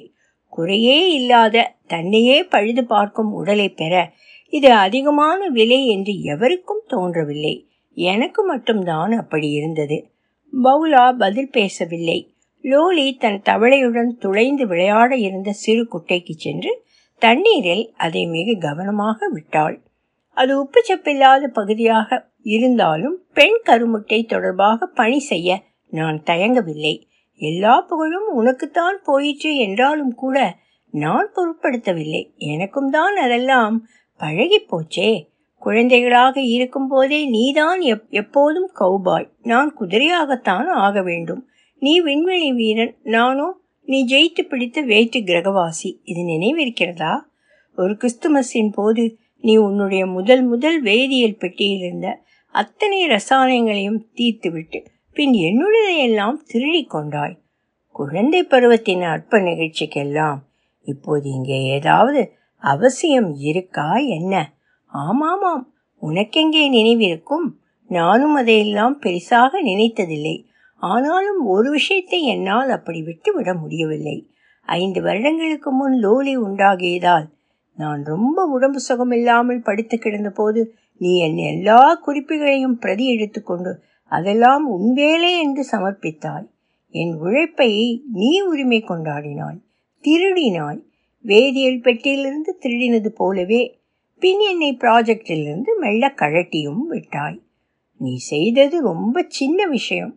குறையே 0.54 1.12
இல்லாத 1.14 1.76
தன்னையே 1.88 2.44
பழுது 2.44 2.84
பார்க்கும் 2.86 3.32
உடலை 3.32 3.70
பெற 3.70 3.94
இது 4.54 4.70
அதிகமான 4.72 5.48
விலை 5.48 5.88
என்று 5.88 6.14
எவருக்கும் 6.24 6.84
தோன்றவில்லை. 6.88 7.56
எனக்கு 7.98 8.42
மட்டும்தான் 8.44 9.12
அப்படி 9.12 9.50
இருந்தது. 9.50 9.98
பவுலா 10.54 11.06
பதில் 11.18 11.50
பேசவில்லை. 11.50 12.20
லோலி 12.64 13.08
தன் 13.16 13.42
தவளையுடன் 13.46 14.12
துளைந்து 14.18 14.68
விளையாட 14.68 15.12
இருந்த 15.18 15.52
சிறு 15.52 15.84
குட்டைக்கு 15.84 16.34
சென்று 16.38 16.72
தண்ணீரில் 17.22 17.86
அதை 17.98 18.24
மிக 18.26 18.54
கவனமாக 18.60 19.30
விட்டாள். 19.30 19.78
அது 20.32 20.64
உப்புச்சப்பில்லாத 20.64 21.48
பகுதியாக 21.48 22.30
இருந்தாலும் 22.42 23.24
பெண் 23.34 23.62
கருமுட்டை 23.66 24.26
தொடர்பாக 24.26 24.86
பணி 24.86 25.20
செய்ய 25.20 25.64
நான் 25.88 26.24
தயங்கவில்லை. 26.26 27.02
எல்லா 27.36 27.82
புகழும் 27.82 28.28
உனக்குத்தான் 28.34 29.00
போயிற்று 29.04 29.56
என்றாலும் 29.56 30.16
கூட 30.16 30.56
நான் 30.92 31.32
பொருட்படுத்தவில்லை. 31.36 32.36
எனக்கும் 32.36 32.90
தான் 32.90 33.16
அதெல்லாம் 33.16 33.88
பழகி 34.18 34.66
போச்சே. 34.66 35.30
குழந்தைகளாக 35.60 36.42
இருக்கும் 36.42 36.88
போதே 36.88 37.30
நீதான் 37.30 37.80
எப் 37.80 38.06
எப்போதும் 38.10 38.72
கௌபாய். 38.80 39.30
நான் 39.42 39.76
குதிரையாகத்தான் 39.80 40.68
ஆக 40.68 41.02
வேண்டும். 41.02 41.48
நீ 41.80 42.00
விண்வெளி 42.00 42.54
வீரன். 42.54 42.96
நானோ 43.04 43.58
நீ 43.84 44.06
ஜெயித்து 44.06 44.42
பிடித்த 44.42 44.82
வேற்று 44.82 45.20
கிரகவாசி. 45.20 46.00
இது 46.04 46.22
நினைவிருக்கிறதா? 46.22 47.20
ஒரு 47.76 47.98
கிறிஸ்துமஸின் 48.02 48.72
போது 48.72 49.18
நீ 49.42 49.54
உன்னுடைய 49.58 50.06
முதல் 50.06 50.44
முதல் 50.44 50.84
வேதியியல் 50.84 51.40
பெட்டியில் 51.40 51.84
இருந்த 51.84 52.10
அத்தனை 52.56 53.08
ரசாயனங்களையும் 53.08 54.02
தீர்த்துவிட்டு 54.16 54.80
பின் 55.14 55.34
என்னுடையெல்லாம் 55.34 56.38
திருடி 56.46 56.84
கொண்டாய். 56.86 57.36
குழந்தை 57.96 58.44
பருவத்தின் 58.44 59.04
அற்ப 59.04 59.40
நிகழ்ச்சிக்கெல்லாம் 59.40 60.40
இப்போது 60.86 61.30
இங்கே 61.30 61.58
ஏதாவது 61.68 62.22
அவசியம் 62.64 63.36
இருக்கா 63.36 63.96
என்ன? 63.96 64.54
ஆமாமாம் 64.94 65.64
உனக்கெங்கே 66.02 66.64
நினைவிருக்கும்? 66.70 67.48
நானும் 67.90 68.36
அதையெல்லாம் 68.36 68.96
பெரிசாக 69.02 69.52
நினைத்ததில்லை. 69.64 70.36
ஆனாலும் 70.82 71.42
ஒரு 71.46 71.70
விஷயத்தை 71.72 72.24
என்னால் 72.24 72.70
அப்படி 72.70 73.02
விட்டுவிட 73.02 73.54
முடியவில்லை. 73.54 74.18
ஐந்து 74.68 75.02
வருடங்களுக்கு 75.02 75.72
முன் 75.72 75.98
லோலி 76.00 76.38
உண்டாகியதால் 76.38 77.28
நான் 77.76 78.04
ரொம்ப 78.04 78.46
உடம்பு 78.46 78.80
சுகமில்லாமல் 78.90 79.64
படுத்து 79.64 79.98
கிடந்தபோது 79.98 80.74
நீ 80.98 81.20
என் 81.20 81.38
எல்லா 81.38 82.02
குறிப்புகளையும் 82.08 82.80
பிரதி 82.80 83.06
எடுத்துக்கொண்டு 83.08 83.80
அதெல்லாம் 84.12 84.68
உன் 84.68 84.94
வேலை 84.94 85.40
என்று 85.40 85.66
சமர்ப்பித்தாய். 85.72 86.48
என் 86.90 87.14
உழைப்பை 87.18 88.04
நீ 88.14 88.42
உரிமை 88.42 88.84
கொண்டாடினாய். 88.88 89.60
திருடினாய். 90.04 90.82
வேதியியல் 91.26 91.82
பெட்டியிலிருந்து 91.82 92.58
திருடினது 92.60 93.08
போலவே 93.08 93.80
பின் 94.20 94.40
என்னை 94.40 94.78
ப்ராஜெக்டிலிருந்து 94.80 95.72
மெல்ல 95.80 96.14
கழட்டியும் 96.16 96.84
விட்டாய். 96.88 97.42
நீ 97.98 98.16
செய்தது 98.16 98.82
ரொம்ப 98.82 99.26
சின்ன 99.28 99.66
விஷயம். 99.66 100.16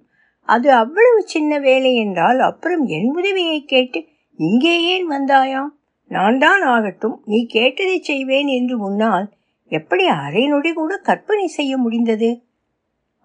அது 0.49 0.73
அவ்வளவு 0.73 1.23
சின்ன 1.25 1.59
வேலை 1.59 1.95
என்றால் 1.95 2.39
அப்புறம் 2.39 2.87
என் 2.87 3.11
உதவியை 3.15 3.65
கேட்டு 3.65 4.05
இங்கே 4.37 4.83
ஏன் 4.83 5.11
வந்தாயாம்? 5.11 5.69
நான் 6.11 6.39
தான் 6.39 6.63
ஆகட்டும் 6.63 7.23
நீ 7.25 7.47
கேட்டதை 7.47 8.01
செய்வேன் 8.03 8.47
என்று 8.47 8.79
முன்னால் 8.79 9.33
எப்படி 9.69 10.07
அரை 10.07 10.47
நொடி 10.47 10.73
கூட 10.73 10.97
கற்பனை 10.97 11.47
செய்ய 11.47 11.77
முடிந்தது? 11.79 12.43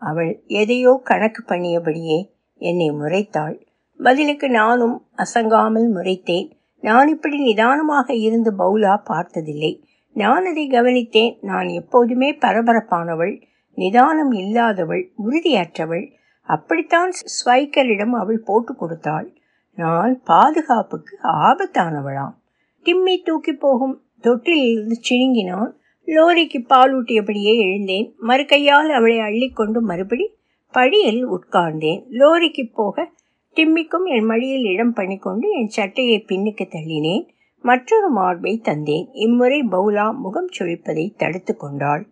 அவள் 0.01 0.43
எதையோ 0.47 0.99
கணக்கு 1.03 1.43
பண்ணியபடியே 1.47 2.29
என்னை 2.57 2.89
முறைத்தாள். 2.91 3.55
பதிலுக்கு 3.99 4.49
நானும் 4.49 5.07
அசங்காமல் 5.15 5.89
முறைத்தேன். 5.93 6.47
நான் 6.81 7.07
இப்படி 7.07 7.37
நிதானமாக 7.39 8.13
இருந்து 8.13 8.51
பவுலா 8.51 8.97
பார்த்ததில்லை. 9.03 9.83
நான் 10.13 10.45
அதை 10.45 10.67
கவனித்தேன். 10.67 11.37
நான் 11.41 11.67
எப்போதுமே 11.67 12.37
பரபரப்பானவள் 12.41 13.41
நிதானம் 13.73 14.31
இல்லாதவள் 14.31 15.03
உறுதியற்றவள். 15.23 16.05
அப்படித்தான் 16.43 17.11
ஸ்வைக்கரிடம் 17.35 18.11
அவள் 18.11 18.39
போட்டு 18.39 18.75
கொடுத்தாள். 18.75 19.27
நான் 19.73 20.21
பாதுகாப்புக்கு 20.23 21.17
ஆபத்தானவளாம். 21.21 22.38
டிம்மி 22.83 23.23
தூக்கி 23.23 23.53
போகும் 23.53 24.01
தொட்டிலிருந்து 24.21 24.95
சிணுங்கினான் 25.09 25.77
லோரிக்கு 26.05 26.65
பாலூட்டியபடியே 26.69 27.57
எழுந்தேன். 27.57 28.15
மறுகையால் 28.21 28.89
அவளை 28.89 29.17
அள்ளிக்கொண்டு 29.17 29.79
மறுபடி 29.79 30.35
படியில் 30.71 31.27
உட்கார்ந்தேன். 31.27 32.05
லோரிக்கு 32.09 32.73
போக 32.73 33.11
டிம்மிக்கும் 33.55 34.05
என் 34.05 34.25
மடியில் 34.25 34.63
இடம் 34.63 34.93
பண்ணிக்கொண்டு 34.93 35.49
என் 35.49 35.67
சட்டையை 35.67 36.25
பின்னுக்கு 36.27 36.67
தள்ளினேன். 36.69 37.27
மற்றொரு 37.61 38.09
மார்பை 38.09 38.61
தந்தேன். 38.63 39.09
இம்முறை 39.11 39.59
பவுலா 39.71 40.15
முகம் 40.15 40.49
சுழிப்பதை 40.59 41.15
தடுத்து 41.17 41.55
கொண்டாள். 41.55 42.07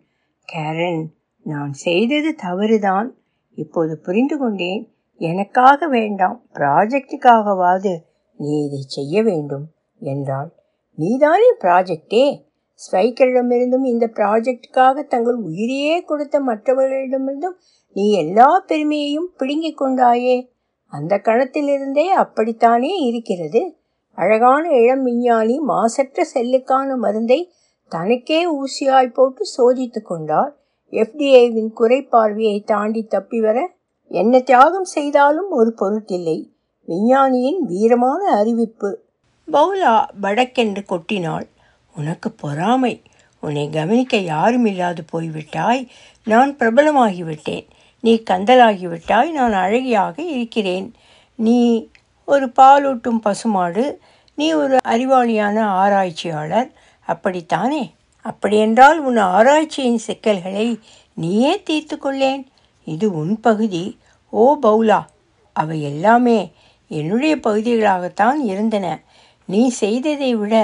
கேரன் 0.52 1.04
நான் 1.42 1.72
செய்தது 1.72 2.34
தவறுதான். 2.34 3.14
இப்போது 3.54 3.98
புரிந்து 3.98 4.38
கொண்டேன். 4.38 4.88
எனக்காக 5.16 5.88
வேண்டாம். 5.88 6.42
ப்ராஜெக்டுக்காகவாது 6.54 7.96
நீ 8.36 8.64
இதை 8.66 8.80
செய்ய 8.86 9.22
வேண்டும் 9.22 9.66
என்றாள். 10.00 10.50
நீதானே 10.98 11.52
ப்ராஜெக்டே? 11.60 12.42
ஸ்வைக்கரிடமிருந்தும் 12.78 13.84
இந்த 13.84 14.10
ப்ராஜெக்டுக்காக 14.14 15.06
தங்கள் 15.06 15.34
உயிரையே 15.34 16.02
கொடுத்த 16.02 16.40
மற்றவர்களிடமிருந்தும் 16.40 17.56
நீ 17.92 18.12
எல்லா 18.12 18.64
பெருமையையும் 18.66 19.30
பிடுங்கிக் 19.36 19.82
கொண்டாயே? 19.82 20.48
அந்த 20.86 21.20
கணத்திலிருந்தே 21.24 22.06
அப்படித்தானே 22.06 22.88
இருக்கிறது? 22.88 23.76
அழகான 24.12 24.70
இளம் 24.70 25.02
விஞ்ஞானி 25.02 25.58
மாசற்ற 25.58 26.26
செல்லுக்கான 26.34 26.96
மருந்தை 26.96 27.52
தனக்கே 27.88 28.46
ஊசியாய் 28.50 29.14
போட்டு 29.14 29.44
சோதித்து 29.58 30.02
கொண்டார். 30.02 30.56
எஃப்டிஏவின் 30.90 31.70
குறைப்பார்வையை 31.76 32.64
தாண்டி 32.64 33.02
தப்பி 33.02 33.40
வர 33.40 33.70
என்ன 34.08 34.40
தியாகம் 34.40 34.84
செய்தாலும் 34.84 35.50
ஒரு 35.50 35.74
பொருட்டில்லை. 35.80 36.48
விஞ்ஞானியின் 36.88 37.60
வீரமான 37.68 38.20
அறிவிப்பு. 38.40 39.06
பவுலா 39.52 40.04
படக்கென்று 40.22 40.84
கொட்டினாள். 40.88 41.48
உனக்கு 41.96 42.30
பொறாமை. 42.30 43.02
உன்னை 43.40 43.70
கவனிக்க 43.70 44.16
யாரும் 44.16 44.66
இல்லாது 44.66 45.04
போய்விட்டாய். 45.12 45.88
நான் 46.24 46.56
பிரபலமாகிவிட்டேன். 46.56 47.66
நீ 48.00 48.22
கந்தலாகிவிட்டாய் 48.30 49.30
நான் 49.30 49.52
அழகியாக 49.52 50.18
இருக்கிறேன். 50.18 50.94
நீ 51.34 51.88
ஒரு 52.24 52.52
பாலூட்டும் 52.60 53.18
பசுமாடு. 53.18 54.00
நீ 54.34 54.52
ஒரு 54.52 54.76
அறிவாளியான 54.84 55.60
ஆராய்ச்சியாளர். 55.60 56.70
அப்படித்தானே? 57.06 57.94
அப்படியென்றால் 58.22 59.00
உன் 59.00 59.16
ஆராய்ச்சியின் 59.16 59.98
சிக்கல்களை 59.98 60.78
நீயே 61.14 61.62
தீர்த்து 61.62 61.98
கொள்ளேன். 62.02 62.46
இது 62.84 63.12
உன் 63.12 63.40
பகுதி. 63.40 63.98
ஓ 64.30 64.56
பவுலா 64.62 65.04
அவை 65.52 65.82
எல்லாமே 65.82 66.52
என்னுடைய 66.88 67.36
பகுதிகளாகத்தான் 67.36 68.38
இருந்தன. 68.44 69.00
நீ 69.48 69.62
செய்ததை 69.82 70.30
விட 70.36 70.54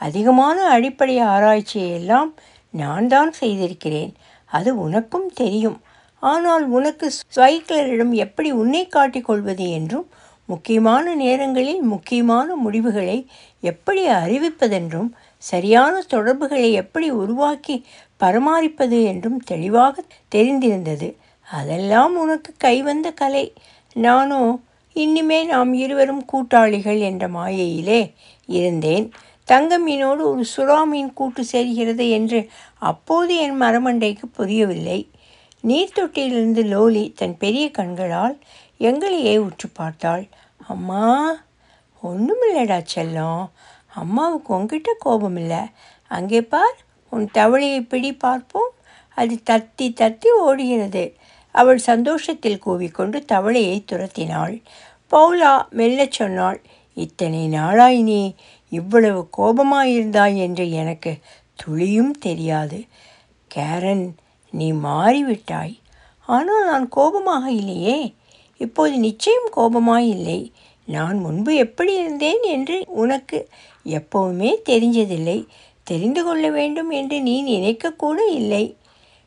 அதிகமான 0.00 0.56
அடிப்படை 0.74 1.16
ஆராய்ச்சியை 1.34 1.90
எல்லாம் 2.00 2.30
நான் 2.74 3.06
தான் 3.08 3.30
செய்திருக்கிறேன். 3.40 4.12
அது 4.50 4.70
உனக்கும் 4.84 5.28
தெரியும். 5.34 5.78
ஆனால் 6.22 6.64
உனக்கு 6.76 7.06
ஸ்வைக்லரிடம் 7.20 8.12
எப்படி 8.24 8.50
உன்னை 8.52 8.82
காட்டிக் 8.86 9.24
கொள்வது 9.24 9.66
என்றும் 9.78 10.06
முக்கியமான 10.48 11.14
நேரங்களில் 11.14 11.82
முக்கியமான 11.92 12.48
முடிவுகளை 12.56 13.16
எப்படி 13.60 14.02
அறிவிப்பதென்றும் 14.18 15.10
சரியான 15.42 15.94
தொடர்புகளை 16.08 16.70
எப்படி 16.82 17.08
உருவாக்கி 17.22 17.76
பராமரிப்பது 18.20 18.98
என்றும் 19.04 19.40
தெளிவாக 19.44 20.04
தெரிந்திருந்தது. 20.34 21.08
அதெல்லாம் 21.48 22.14
உனக்கு 22.16 22.50
கைவந்த 22.58 23.08
கலை. 23.22 23.44
நானோ 23.96 24.42
இன்னிமே 25.02 25.38
நாம் 25.46 25.72
இருவரும் 25.74 26.24
கூட்டாளிகள் 26.24 26.98
என்ற 26.98 27.24
மாயையிலே 27.28 28.00
இருந்தேன். 28.48 29.06
தங்க 29.48 29.78
மீனோடு 29.78 30.22
ஒரு 30.30 30.44
சுறா 30.56 30.78
மீன் 30.84 31.10
கூட்டு 31.12 31.42
சேர்கிறது 31.52 32.04
என்று 32.10 32.40
அப்போது 32.90 33.32
என் 33.36 33.58
மரமண்டைக்கு 33.60 34.26
புரியவில்லை. 34.32 35.00
நீர்த்தொட்டியிலிருந்து 35.64 36.62
லோலி 36.64 37.04
தன் 37.16 37.36
பெரிய 37.36 37.66
கண்களால் 37.70 38.36
எங்களையே 38.80 39.34
உற்று 39.38 39.68
பார்த்தாள். 39.68 40.24
அம்மா 40.66 41.04
ஒன்றுமில்லடா 42.02 42.80
செல்லம். 42.94 43.44
அம்மாவுக்கு 43.94 44.50
உங்ககிட்ட 44.54 44.90
கோபம் 44.98 45.36
இல்லை 45.36 45.62
அங்கே 46.08 46.40
பார் 46.42 46.76
உன் 47.12 47.28
தவளையை 47.34 47.80
பிடி 47.88 48.10
பார்ப்போம். 48.14 48.72
அது 49.14 49.34
தத்தி 49.50 49.86
தத்தி 50.00 50.30
ஓடுகிறது. 50.40 51.04
அவள் 51.54 51.78
சந்தோஷத்தில் 51.90 52.62
கூவிக்கொண்டு 52.66 53.18
தவளையை 53.32 53.76
துரத்தினாள். 53.90 54.56
பவுலா 55.10 55.68
மெல்லச் 55.70 56.12
சொன்னாள் 56.12 56.60
இத்தனை 56.94 57.48
நாளாய் 57.48 58.02
நீ 58.02 58.34
இவ்வளவு 58.68 59.28
கோபமாயிருந்தாய் 59.38 60.36
என்று 60.36 60.70
எனக்கு 60.70 61.18
துளியும் 61.54 62.10
தெரியாது. 62.10 62.84
கேரன் 63.54 64.06
நீ 64.50 64.72
மாறிவிட்டாய். 64.72 65.74
ஆனால் 66.26 66.64
நான் 66.64 66.88
கோபமாக 66.88 67.50
இல்லையே. 67.50 68.14
இப்போது 68.56 68.98
நிச்சயம் 68.98 69.48
கோபமாய் 69.56 70.08
இல்லை. 70.08 70.52
நான் 70.86 71.18
முன்பு 71.18 71.54
எப்படி 71.54 71.96
இருந்தேன் 71.96 72.42
என்று 72.42 72.84
உனக்கு 72.86 73.48
எப்பவுமே 73.84 74.50
தெரிஞ்சதில்லை. 74.68 75.46
தெரிந்து 75.82 76.24
கொள்ள 76.24 76.50
வேண்டும் 76.50 76.90
என்று 76.90 77.20
நீ 77.20 77.34
நினைக்கக்கூட 77.44 78.18
இல்லை. 78.32 78.76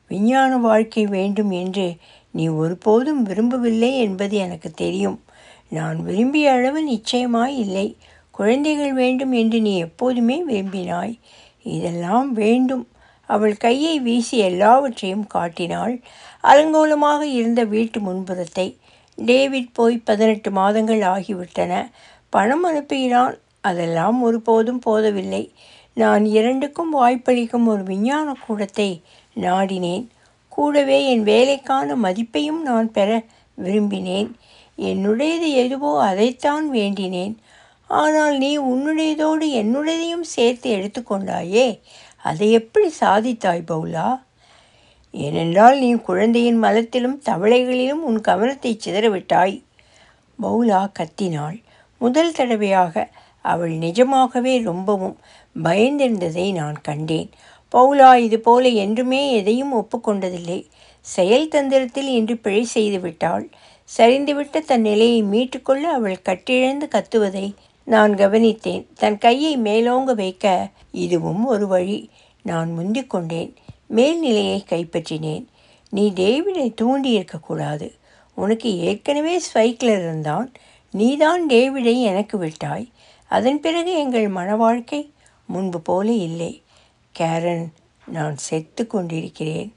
விஞ்ஞான 0.07 0.57
வாழ்க்கை 0.57 1.05
வேண்டும் 1.05 1.51
என்று 1.51 1.95
நீ 2.31 2.47
ஒருபோதும் 2.47 3.23
விரும்பவில்லை 3.23 3.97
என்பது 3.97 4.37
எனக்கு 4.37 4.71
தெரியும். 4.71 5.23
நான் 5.69 6.03
விரும்பிய 6.03 6.51
அளவு 6.51 6.83
நிச்சயமாய் 6.83 7.57
இல்லை. 7.57 7.97
குழந்தைகள் 8.31 8.93
வேண்டும் 8.93 9.31
என்று 9.31 9.61
நீ 9.61 9.77
எப்போதுமே 9.77 10.43
விரும்பினாய். 10.45 11.19
இதெல்லாம் 11.63 12.31
வேண்டும். 12.31 12.87
அவள் 13.29 13.57
கையை 13.57 13.99
வீசி 13.99 14.37
எல்லாவற்றையும் 14.37 15.27
காட்டினாள். 15.27 16.01
அலங்கோலமாக 16.43 17.21
இருந்த 17.21 17.63
வீட்டு 17.63 17.99
முன்புறத்தை. 17.99 18.77
டேவிட் 19.15 19.73
போய் 19.73 19.97
பதினெட்டு 19.97 20.51
மாதங்கள் 20.51 20.99
ஆகிவிட்டன. 20.99 21.73
பணம் 22.29 22.65
அனுப்புகிறான் 22.65 23.35
அதெல்லாம் 23.61 24.21
ஒருபோதும் 24.21 24.79
போதவில்லை. 24.79 25.53
நான் 25.93 26.25
இரண்டுக்கும் 26.25 26.89
வாய்ப்பளிக்கும் 26.89 27.67
ஒரு 27.67 27.83
விஞ்ஞான 27.83 28.35
கூடத்தை 28.47 29.01
நாடினேன். 29.35 30.07
கூடவே 30.59 30.97
என் 31.09 31.23
வேலைக்கான 31.23 31.95
மதிப்பையும் 31.95 32.61
நான் 32.69 32.87
பெற 32.91 33.09
விரும்பினேன். 33.57 34.29
என்னுடையது 34.77 35.47
எதுவோ 35.63 35.91
அதைத்தான் 36.03 36.65
வேண்டினேன். 36.71 37.35
ஆனால் 37.89 38.35
நீ 38.37 38.49
உன்னுடையதோடு 38.71 39.45
என்னுடையதையும் 39.61 40.25
சேர்த்து 40.35 40.67
எடுத்துக்கொண்டாயே 40.77 41.67
அதை 42.29 42.47
எப்படி 42.51 42.87
சாதித்தாய் 42.99 43.69
பவுலா? 43.71 44.09
ஏனென்றால் 45.13 45.77
நீ 45.77 45.89
குழந்தையின் 46.07 46.59
மலத்திலும் 46.63 47.17
தவளைகளிலும் 47.25 48.03
உன் 48.09 48.19
கவனத்தை 48.21 48.71
சிதறவிட்டாய். 48.85 49.55
பவுலா 50.39 50.81
கத்தினாள். 50.99 51.57
முதல் 52.01 52.35
தடவையாக 52.37 53.05
அவள் 53.45 53.73
நிஜமாகவே 53.85 54.53
ரொம்பவும் 54.61 55.17
பயந்திருந்ததை 55.55 56.45
நான் 56.53 56.77
கண்டேன். 56.81 57.29
பவுலா 57.71 58.15
இது 58.15 58.39
போல 58.39 58.67
என்றுமே 58.67 59.33
எதையும் 59.33 59.73
ஒப்புக்கொண்டதில்லை. 59.73 60.65
செயல் 61.01 61.47
தந்திரத்தில் 61.47 62.07
இன்று 62.07 62.37
பிழை 62.37 62.67
செய்துவிட்டாள். 62.73 63.51
சரிந்துவிட்ட 63.97 64.59
தன் 64.59 64.81
நிலையை 64.81 65.23
மீட்டுக்கொள்ள 65.23 65.81
அவள் 65.81 66.21
கட்டிழந்து 66.25 66.87
கத்துவதை 66.87 67.53
நான் 67.83 68.13
கவனித்தேன். 68.13 68.85
தன் 68.93 69.17
கையை 69.17 69.57
மேலோங்க 69.57 70.15
வைக்க 70.15 70.69
இதுவும் 70.91 71.45
ஒரு 71.45 71.67
வழி. 71.67 72.09
நான் 72.41 72.71
முந்திக் 72.71 73.09
கொண்டேன். 73.09 73.55
மேல்நிலையை 73.87 74.65
கைப்பற்றினேன். 74.69 75.45
நீ 75.89 76.11
டேவிடை 76.15 76.73
தூண்டி 76.73 77.09
இருக்கக்கூடாது. 77.09 77.93
உனக்கு 78.35 78.77
ஏற்கனவே 78.77 79.41
ஸ்வைக்கில் 79.53 79.99
இருந்தான். 79.99 80.51
நீதான் 80.91 81.47
டேவிடை 81.47 82.01
எனக்கு 82.01 82.37
விட்டாய். 82.37 82.87
அதன் 83.27 83.59
பிறகு 83.59 83.93
எங்கள் 83.93 84.27
மன 84.27 84.55
வாழ்க்கை 84.55 85.11
முன்பு 85.45 85.81
போல 85.81 86.11
இல்லை. 86.11 86.61
கேரன் 87.19 87.65
நான் 88.07 88.37
செத்து 88.37 88.87
கொண்டிருக்கிறேன் 88.87 89.71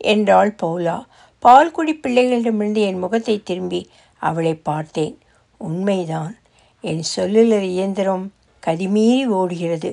என்றாள் 0.00 0.52
பவுலா. 0.62 0.96
பால்குடி 1.42 1.92
பிள்ளைகளிடமிருந்து 2.02 2.80
என் 2.88 2.98
முகத்தை 2.98 3.42
திரும்பி 3.42 3.80
அவளை 4.20 4.54
பார்த்தேன். 4.54 5.18
உண்மைதான் 5.60 6.32
என் 6.84 7.04
சொல்லுலர் 7.16 7.66
இயந்திரம் 7.74 8.24
கதிமீறி 8.62 9.26
ஓடுகிறது. 9.26 9.90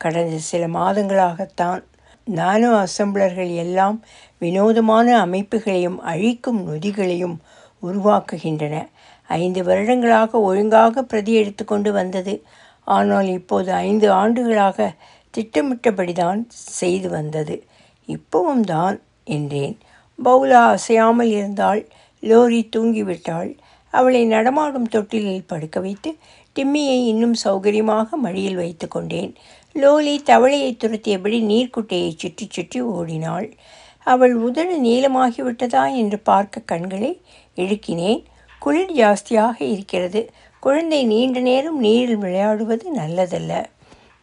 கடந்த 0.00 0.38
சில 0.50 0.62
மாதங்களாகத்தான் 0.68 1.82
நானோ 2.26 2.70
அசம்பிளர்கள் 2.84 3.52
எல்லாம் 3.54 3.96
வினோதமான 4.38 5.08
அமைப்புகளையும் 5.26 5.98
அழிக்கும் 6.12 6.60
நொதிகளையும் 6.68 7.36
உருவாக்குகின்றன. 7.82 8.76
ஐந்து 9.28 9.64
வருடங்களாக 9.64 10.40
ஒழுங்காக 10.40 11.02
பிரதி 11.02 11.32
எடுத்து 11.32 11.64
கொண்டு 11.64 11.92
வந்தது. 11.92 12.34
ஆனால் 12.84 13.28
இப்போது 13.28 13.70
ஐந்து 13.72 14.08
ஆண்டுகளாக 14.12 14.88
திட்டமிட்டபடிதான் 15.36 16.40
செய்து 16.80 17.08
வந்தது. 17.08 17.56
இப்பவும் 18.08 18.64
தான் 18.64 18.96
என்றேன். 19.24 19.76
பவுலா 20.18 20.62
அசையாமல் 20.66 21.30
இருந்தால் 21.30 21.80
லோரி 22.22 22.60
தூங்கிவிட்டாள். 22.76 23.50
அவளை 23.94 24.24
நடமாடும் 24.24 24.88
தொட்டிலில் 24.88 25.46
படுக்க 25.46 25.80
வைத்து 25.80 26.10
டிம்மியை 26.56 26.98
இன்னும் 27.06 27.34
சௌகரியமாக 27.44 28.08
மடியில் 28.16 28.54
வைத்து 28.54 28.88
கொண்டேன். 28.88 29.32
லோலி 29.74 30.14
தவளையை 30.26 30.70
துரத்தியபடி 30.76 31.38
நீர்க்குட்டையை 31.42 32.10
சுற்றி 32.16 32.46
சுற்றி 32.50 32.80
ஓடினாள். 32.80 33.48
அவள் 34.06 34.34
உதடு 34.36 34.74
நீளமாகிவிட்டதா 34.82 35.84
என்று 35.94 36.18
பார்க்க 36.18 36.60
கண்களை 36.64 37.12
இழுக்கினேன். 37.56 38.22
குளிர் 38.62 38.92
ஜாஸ்தியாக 38.92 39.56
இருக்கிறது. 39.74 40.20
குழந்தை 40.62 41.00
நீண்ட 41.04 41.40
நேரம் 41.40 41.78
நீரில் 41.78 42.16
விளையாடுவது 42.16 42.86
நல்லதல்ல. 42.94 43.52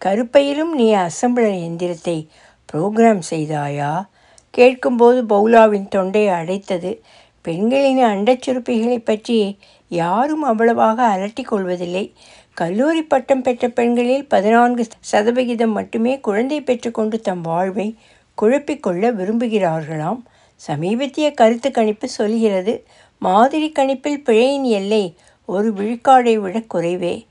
கருப்பையிலும் 0.05 0.71
நீ 0.73 0.95
அசம்பிளர் 0.95 1.59
எந்திரத்தை 1.67 2.27
புரோகிராம் 2.69 3.21
செய்தாயா? 3.29 4.05
கேட்கும்போது 4.49 5.23
பவுலாவின் 5.23 5.87
தொண்டை 5.87 6.27
அடைத்தது. 6.27 6.99
பெண்களின் 7.41 7.97
அண்டச்சுருப்பிகளை 7.97 8.97
பற்றி 9.03 9.59
யாரும் 9.89 10.43
அவ்வளவாக 10.43 11.03
அலட்டிக் 11.03 11.47
கொள்வதில்லை. 11.47 12.13
கல்லூரி 12.53 13.03
பட்டம் 13.03 13.41
பெற்ற 13.41 13.69
பெண்களில் 13.69 14.27
பதினான்கு 14.27 14.85
சதவிகிதம் 14.99 15.71
மட்டுமே 15.71 16.19
குழந்தை 16.19 16.61
பெற்றுக்கொண்டு 16.61 17.19
தம் 17.19 17.41
வாழ்வை 17.41 17.97
குழப்பிக்கொள்ள 18.41 19.11
விரும்புகிறார்களாம். 19.11 20.21
சமீபத்திய 20.55 21.31
கருத்து 21.31 21.71
கணிப்பு 21.71 22.07
சொல்கிறது 22.09 22.85
மாதிரி 23.19 23.71
கணிப்பில் 23.79 24.23
பிழையின் 24.25 24.67
எல்லை 24.79 25.15
ஒரு 25.45 25.73
விழுக்காடை 25.73 26.35
விட 26.35 26.59
குறைவே. 26.73 27.25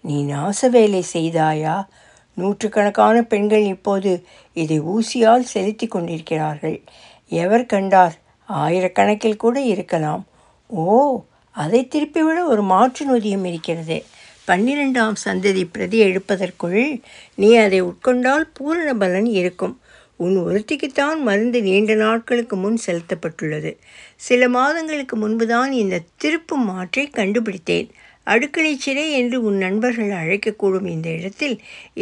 நீ 0.00 0.24
நாச 0.24 0.68
வேலை 0.70 1.04
செய்தாயா? 1.12 1.86
நூற்றுக்கணக்கான 2.38 3.22
பெண்கள் 3.22 3.64
இப்போது 3.74 4.12
இதை 4.54 4.80
ஊசியால் 4.80 5.48
செலுத்தி 5.54 5.86
கொண்டிருக்கிறார்கள். 5.86 6.78
எவர் 7.28 7.66
கண்டார்? 7.66 8.14
ஆயிரக்கணக்கில் 8.48 9.42
கூட 9.44 9.60
இருக்கலாம். 9.74 10.22
ஓ 10.66 11.22
அதை 11.50 11.88
திருப்பிவிட 11.94 12.38
ஒரு 12.46 12.62
மாற்று 12.62 13.04
நொதியும் 13.06 13.44
இருக்கிறது. 13.44 13.98
பன்னிரெண்டாம் 14.46 15.16
சந்ததி 15.24 15.64
பிரதி 15.72 15.98
எடுப்பதற்குள் 16.00 17.00
நீ 17.34 17.54
அதை 17.54 17.82
உட்கொண்டால் 17.82 18.44
பூரண 18.54 18.94
பலன் 18.94 19.28
இருக்கும். 19.40 19.74
உன் 20.16 20.36
ஒருத்திக்குத்தான் 20.46 21.18
மருந்து 21.18 21.62
நீண்ட 21.62 21.94
நாட்களுக்கு 21.94 22.56
முன் 22.56 22.78
செலுத்தப்பட்டுள்ளது. 22.86 23.72
சில 24.16 24.48
மாதங்களுக்கு 24.48 25.16
முன்புதான் 25.16 25.72
இந்த 25.72 26.00
திருப்பு 26.22 26.54
மாற்றை 26.54 27.04
கண்டுபிடித்தேன். 27.08 27.90
அடுக்களை 28.32 28.72
சிறை 28.76 29.06
என்று 29.12 29.36
உன் 29.42 29.56
நண்பர்கள் 29.56 30.10
அழைக்கக்கூடும் 30.20 30.86
இந்த 30.86 31.08
இடத்தில் 31.10 31.56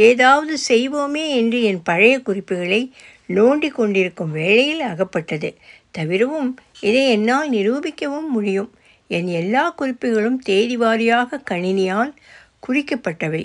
ஏதாவது 0.06 0.54
செய்வோமே 0.68 1.24
என்று 1.40 1.58
என் 1.62 1.82
பழைய 1.82 2.14
குறிப்புகளை 2.20 2.80
நோண்டி 3.28 3.68
கொண்டிருக்கும் 3.68 4.32
வேளையில் 4.32 4.82
அகப்பட்டது. 4.82 5.50
தவிரவும் 5.90 6.50
இதை 6.80 7.02
என்னால் 7.08 7.48
நிரூபிக்கவும் 7.52 8.28
முடியும். 8.28 8.70
என் 9.10 9.30
எல்லா 9.40 9.64
குறிப்புகளும் 9.70 10.38
தேதி 10.38 10.76
வாரியாக 10.78 11.40
கணினியால் 11.50 12.12
குறிக்கப்பட்டவை. 12.66 13.44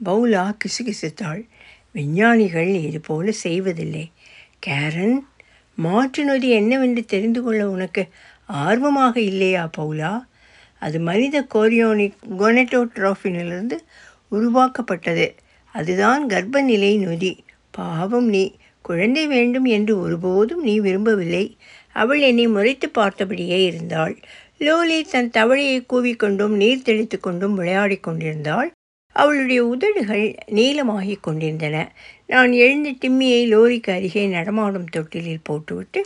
பவுலா 0.00 0.44
கிசுகிசுத்தாள். 0.62 1.42
விஞ்ஞானிகள் 1.92 2.70
இதுபோல 2.82 3.32
செய்வதில்லை. 3.44 4.04
கேரன் 4.66 5.16
மாற்று 5.78 6.22
நொதி 6.24 6.48
என்னவென்று 6.50 7.02
தெரிந்து 7.04 7.40
கொள்ள 7.42 7.62
உனக்கு 7.70 8.02
ஆர்வமாக 8.62 9.14
இல்லையா 9.20 9.70
பவுலா? 9.78 10.12
அது 10.82 10.98
மனித 11.00 11.46
கோரியோனிக் 11.54 12.18
கொனட்டோட்ரோஃபினிலிருந்து 12.38 13.76
உருவாக்கப்பட்டது. 14.28 15.26
அதுதான் 15.74 16.22
கர்ப்பநிலை 16.26 16.92
நொதி. 17.04 17.32
பாவம் 17.70 18.28
நீ. 18.28 18.44
குழந்தை 18.82 19.24
வேண்டும் 19.26 19.64
என்று 19.64 19.94
ஒருபோதும் 20.00 20.62
நீ 20.62 20.74
விரும்பவில்லை. 20.80 21.44
அவள் 21.92 22.20
என்னை 22.20 22.46
முறைத்து 22.46 22.86
பார்த்தபடியே 22.94 23.58
இருந்தாள். 23.64 24.14
லோலி 24.58 24.98
தன் 25.02 25.30
தவளையை 25.30 25.78
கூவிக்கொண்டும் 25.88 26.56
நீர் 26.62 26.82
தெளித்து 26.82 27.20
கொண்டும் 27.20 27.54
விளையாடி 27.54 27.96
கொண்டிருந்தாள். 27.96 28.70
அவளுடைய 29.16 29.60
உதடுகள் 29.66 30.26
நீளமாகிக் 30.50 31.22
கொண்டிருந்தன. 31.22 31.76
நான் 32.26 32.52
எழுந்து 32.52 32.90
டிம்மியை 32.90 33.42
லோரிக்கு 33.52 33.90
அருகே 33.90 34.26
நடமாடும் 34.26 34.88
தொட்டிலில் 34.88 35.42
போட்டுவிட்டு 35.42 36.00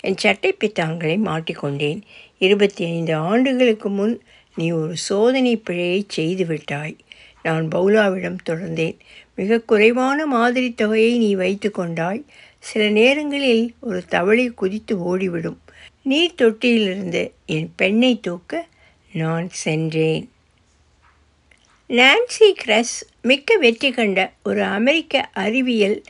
என் 0.00 0.16
சட்டை 0.16 0.56
பித்தாங்களை 0.60 1.16
மாட்டிக்கொண்டேன். 1.18 2.00
இருபத்தி 2.38 2.84
ஐந்து 2.84 3.14
ஆண்டுகளுக்கு 3.14 3.88
முன் 3.88 4.22
நீ 4.56 4.70
ஒரு 4.70 4.96
சோதனை 4.96 5.56
பிழையை 5.56 6.06
செய்துவிட்டாய் 6.16 6.98
நான் 7.42 7.68
பவுலாவிடம் 7.68 8.36
தொடர்ந்தேன். 8.50 8.98
மிக 9.34 9.60
குறைவான 9.60 10.26
மாதிரி 10.26 10.74
தொகையை 10.74 11.18
நீ 11.18 11.34
வைத்து 11.34 11.70
கொண்டாய். 11.70 12.24
சில 12.58 12.88
நேரங்களில் 12.88 13.74
ஒரு 13.80 14.04
தவளை 14.04 14.48
குதித்து 14.48 14.98
ஓடிவிடும். 14.98 15.58
நீர் 16.02 16.34
தொட்டியிலிருந்து 16.38 17.30
என் 17.46 17.72
பெண்ணை 17.76 18.18
தூக்க 18.20 18.66
நான் 19.12 19.48
சென்றேன். 19.50 20.30
நான்சி 21.88 22.52
கிரஸ் 22.54 23.06
மிக்க 23.22 23.56
வெற்றி 23.56 23.90
கண்ட 23.90 24.32
ஒரு 24.44 24.62
அமெரிக்க 24.62 25.30
அறிவியல் 25.32 26.02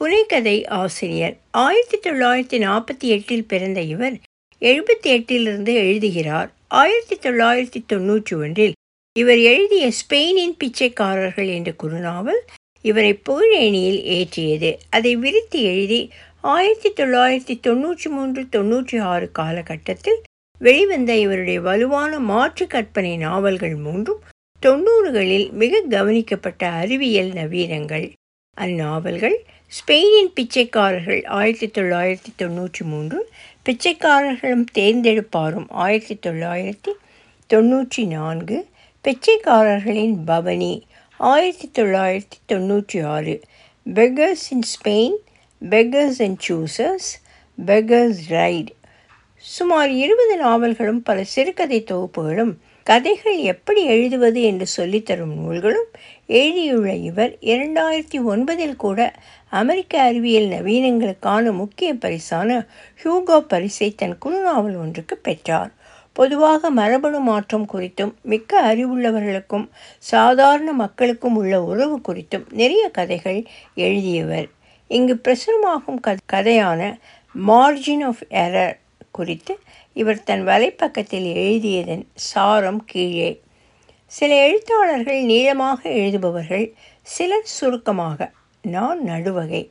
புனைக்கதை 0.00 0.66
ஆசிரியர். 0.66 1.36
ஆயிரத்தி 1.50 2.10
தொள்ளாயிரத்தி 2.10 2.60
நாற்பத்தி 2.66 3.00
எட்டில் 3.00 3.44
பிறந்த 3.44 3.80
இவர் 3.80 4.12
எழுபத்தி 4.60 5.10
எட்டிலிருந்து 5.16 5.72
எழுதுகிறார். 5.74 6.52
ஆயிரத்தி 6.68 7.16
தொள்ளாயிரத்தி 7.16 7.82
தொன்னூற்றி 7.92 8.34
ஒன்றில் 8.40 8.72
இவர் 9.18 9.38
எழுதிய 9.38 9.92
ஸ்பெயினின் 9.98 10.56
பிச்சைக்காரர்கள் 10.58 11.46
என்ற 11.46 11.72
குறுநாவல் 11.72 12.40
இவரை 12.82 13.20
புகழேணியில் 13.28 14.00
ஏற்றியது. 14.16 14.78
அதை 14.90 15.16
விரித்து 15.16 15.62
எழுதி 15.62 16.10
ஆயிரத்தி 16.40 17.02
தொள்ளாயிரத்தி 17.02 17.60
தொண்ணூற்றி 17.66 18.08
மூன்று 18.08 18.42
தொண்ணூற்றி 18.42 19.00
ஆறு 19.00 19.30
காலகட்டத்தில் 19.32 20.22
வெளிவந்த 20.58 21.16
இவருடைய 21.16 21.60
வலுவான 21.60 22.18
மாற்று 22.18 22.66
கற்பனை 22.66 23.16
நாவல்கள் 23.16 23.74
மூன்றும் 23.74 24.20
தொண்ணூறுகளில் 24.62 25.50
மிக 25.50 25.82
கவனிக்கப்பட்ட 25.90 26.68
அறிவியல் 26.68 27.30
நவீனங்கள். 27.30 28.12
அந்நாவல்கள் 28.56 29.36
ஸ்பெயினின் 29.72 30.32
பிச்சைக்காரர்கள் 30.34 31.24
ஆயிரத்தி 31.24 31.66
தொள்ளாயிரத்தி 31.66 32.32
தொண்ணூற்றி 32.38 32.84
மூன்று 32.84 33.30
பிச்சைக்காரர்களும் 33.64 34.64
தேர்ந்தெடுப்பாரும் 34.74 35.66
ஆயிரத்தி 35.68 36.18
தொள்ளாயிரத்தி 36.28 36.92
தொண்ணூற்றி 37.50 38.06
நான்கு 38.06 38.66
பிச்சைக்காரர்களின் 39.04 40.24
பவனி 40.24 40.86
ஆயிரத்தி 41.16 41.82
தொள்ளாயிரத்தி 41.82 42.38
தொண்ணூற்றி 42.48 43.06
ஆறு. 43.06 43.40
Beggars 43.86 44.52
in 44.52 44.66
Spain 44.74 45.16
Beggars 45.70 46.22
and 46.22 46.40
Choosers 46.48 47.10
Beggars 47.66 48.30
Ride 48.30 48.72
சுமார் 49.36 49.88
இருபது 49.88 50.36
நாவல்களும் 50.36 51.02
பல 51.02 51.24
சிறுகதை 51.24 51.84
தொகுப்புகளும் 51.90 52.54
கதைகள் 52.84 53.36
எப்படி 53.36 53.84
எழுதுவது 53.84 54.42
என்று 54.42 54.66
சொல்லித்தரும் 54.76 55.34
நூல்களும் 55.34 55.90
எழுதியுள்ள 56.26 56.94
இவர் 56.94 57.36
இரண்டாயிரத்தி 57.40 58.20
ஒன்பதில் 58.26 58.76
கூட 58.76 59.14
அமெரிக்க 59.60 60.02
அறிவியல் 60.02 60.48
நவீனங்களுக்கான 60.48 61.52
முக்கிய 61.52 61.90
பரிசான 61.94 62.66
ஹியூகோ 63.02 63.38
பரிசை 63.38 63.88
தன் 63.94 64.18
குறுநாவல் 64.24 64.76
ஒன்றுக்கு 64.76 65.16
பெற்றார். 65.16 65.72
பொதுவாக 66.12 66.70
மரபணு 66.70 67.20
மாற்றம் 67.20 67.66
குறித்தும் 67.72 68.12
மிக்க 68.22 68.60
அறிவுள்ளவர்களுக்கும் 68.70 69.66
சாதாரண 69.98 70.72
மக்களுக்கும் 70.72 71.36
உள்ள 71.36 71.62
உறவு 71.62 71.96
குறித்தும் 72.08 72.44
நிறைய 72.52 72.88
கதைகள் 72.88 73.40
எழுதியவர். 73.74 74.48
இங்கு 74.90 75.14
பிரசுரமாகும் 75.24 76.00
கதையான 76.32 76.80
மார்ஜின் 77.34 78.04
ஆஃப் 78.04 78.24
எரர் 78.44 78.76
குறித்து 79.10 79.54
இவர் 79.92 80.22
தன் 80.22 80.46
வலைப்பக்கத்தில் 80.46 81.28
எழுதியதன் 81.46 82.04
சாரம் 82.14 82.82
கீழே. 82.84 83.30
சில 84.12 84.30
எழுத்தாளர்கள் 84.46 85.20
நீளமாக 85.22 85.80
எழுதுபவர்கள் 86.00 86.66
சிலர் 87.02 87.52
சுருக்கமாக 87.58 88.30
நான் 88.64 89.04
நடுவகை. 89.06 89.70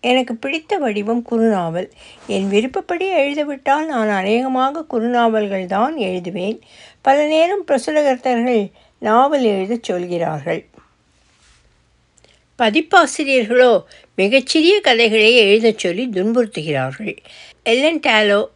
எனக்கு 0.00 0.34
பிடித்த 0.34 0.78
வடிவம் 0.78 1.26
குறுநாவல். 1.30 1.90
என் 2.26 2.48
விருப்பப்படி 2.48 3.12
எழுதவிட்டால் 3.14 3.86
நான் 3.86 4.08
அநேகமாக 4.08 4.84
குறுநாவல்கள் 4.90 5.66
தான் 5.66 5.96
எழுதுவேன். 5.96 6.60
பல 7.02 7.26
நேரம் 7.26 7.64
பிரசுரகர்த்தர்கள் 7.66 8.72
நாவல் 8.98 9.44
எழுதச் 9.44 9.82
சொல்கிறார்கள். 9.82 10.66
பதிப்பாசிரியர்களோ 12.58 13.82
மிகச்சிறிய 14.16 14.80
கதைகளை 14.80 15.36
எழுதச் 15.36 15.78
சொல்லி 15.78 16.08
துன்புறுத்துகிறார்கள். 16.08 17.16
எல்லன் 17.62 18.00
டாலோ 18.00 18.48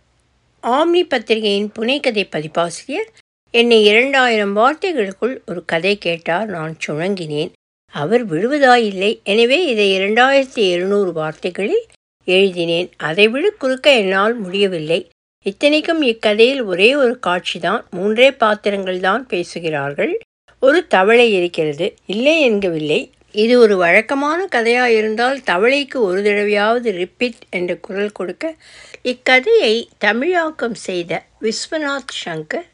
ஆம்னி 0.63 1.03
பத்திரிகையின் 1.09 1.73
புனைக்கதை 1.79 2.27
பதிப்பாசிரியர் 2.31 3.11
என்னை 3.51 3.85
இரண்டாயிரம் 3.85 4.57
வார்த்தைகளுக்குள் 4.57 5.37
ஒரு 5.47 5.65
கதை 5.65 5.99
கேட்டார். 5.99 6.47
நான் 6.47 6.77
சுணங்கினேன் 6.87 7.53
அவர் 7.93 8.25
விடுவதாயில்லை 8.31 9.23
எனவே 9.23 9.67
இதை 9.67 9.99
இரண்டாயிரத்தி 9.99 10.63
இருநூறு 10.73 11.13
வார்த்தைகளில் 11.13 11.87
எழுதினேன். 12.25 12.91
அதைவிட 12.97 13.51
குறுக்க 13.51 13.95
என்னால் 13.95 14.35
முடியவில்லை. 14.35 15.11
இத்தனைக்கும் 15.47 16.03
இக்கதையில் 16.03 16.63
ஒரே 16.63 16.97
ஒரு 16.97 17.19
காட்சிதான். 17.27 17.83
மூன்றே 17.91 18.33
பாத்திரங்கள் 18.33 19.01
தான் 19.01 19.27
பேசுகிறார்கள். 19.27 20.19
ஒரு 20.59 20.87
தவளை 20.87 21.33
இருக்கிறது. 21.33 21.95
இல்லை 22.07 22.51
என்கவில்லை. 22.51 23.11
இது 23.33 23.59
ஒரு 23.59 23.77
வழக்கமான 23.77 24.49
கதையாயிருந்தால் 24.53 25.39
தவளைக்கு 25.47 25.95
ஒரு 25.95 26.23
தடவையாவது 26.23 26.91
ரிப்பீட் 26.93 27.43
என்ற 27.51 27.77
குரல் 27.77 28.13
கொடுக்க 28.13 28.55
இக்கதையை 29.03 29.89
தமிழாக்கம் 29.99 30.75
செய்த 30.75 31.23
விஸ்வநாத் 31.41 32.15
சங்கர் 32.25 32.69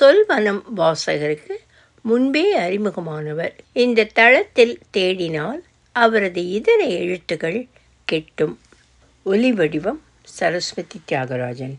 சொல்வனம் 0.00 0.62
வாசகருக்கு 0.76 1.56
முன்பே 2.02 2.58
அறிமுகமானவர். 2.58 3.52
இந்த 3.72 4.04
தளத்தில் 4.04 4.78
தேடினால் 4.96 5.60
அவரது 5.92 6.48
இதர 6.48 6.84
எழுத்துகள் 6.84 7.68
கிட்டும். 8.04 8.58
ஒலி 9.22 9.52
வடிவம் 9.52 10.02
சரஸ்வதி 10.22 11.00
தியாகராஜன் 11.08 11.76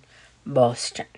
பாஸ்டன். 0.53 1.11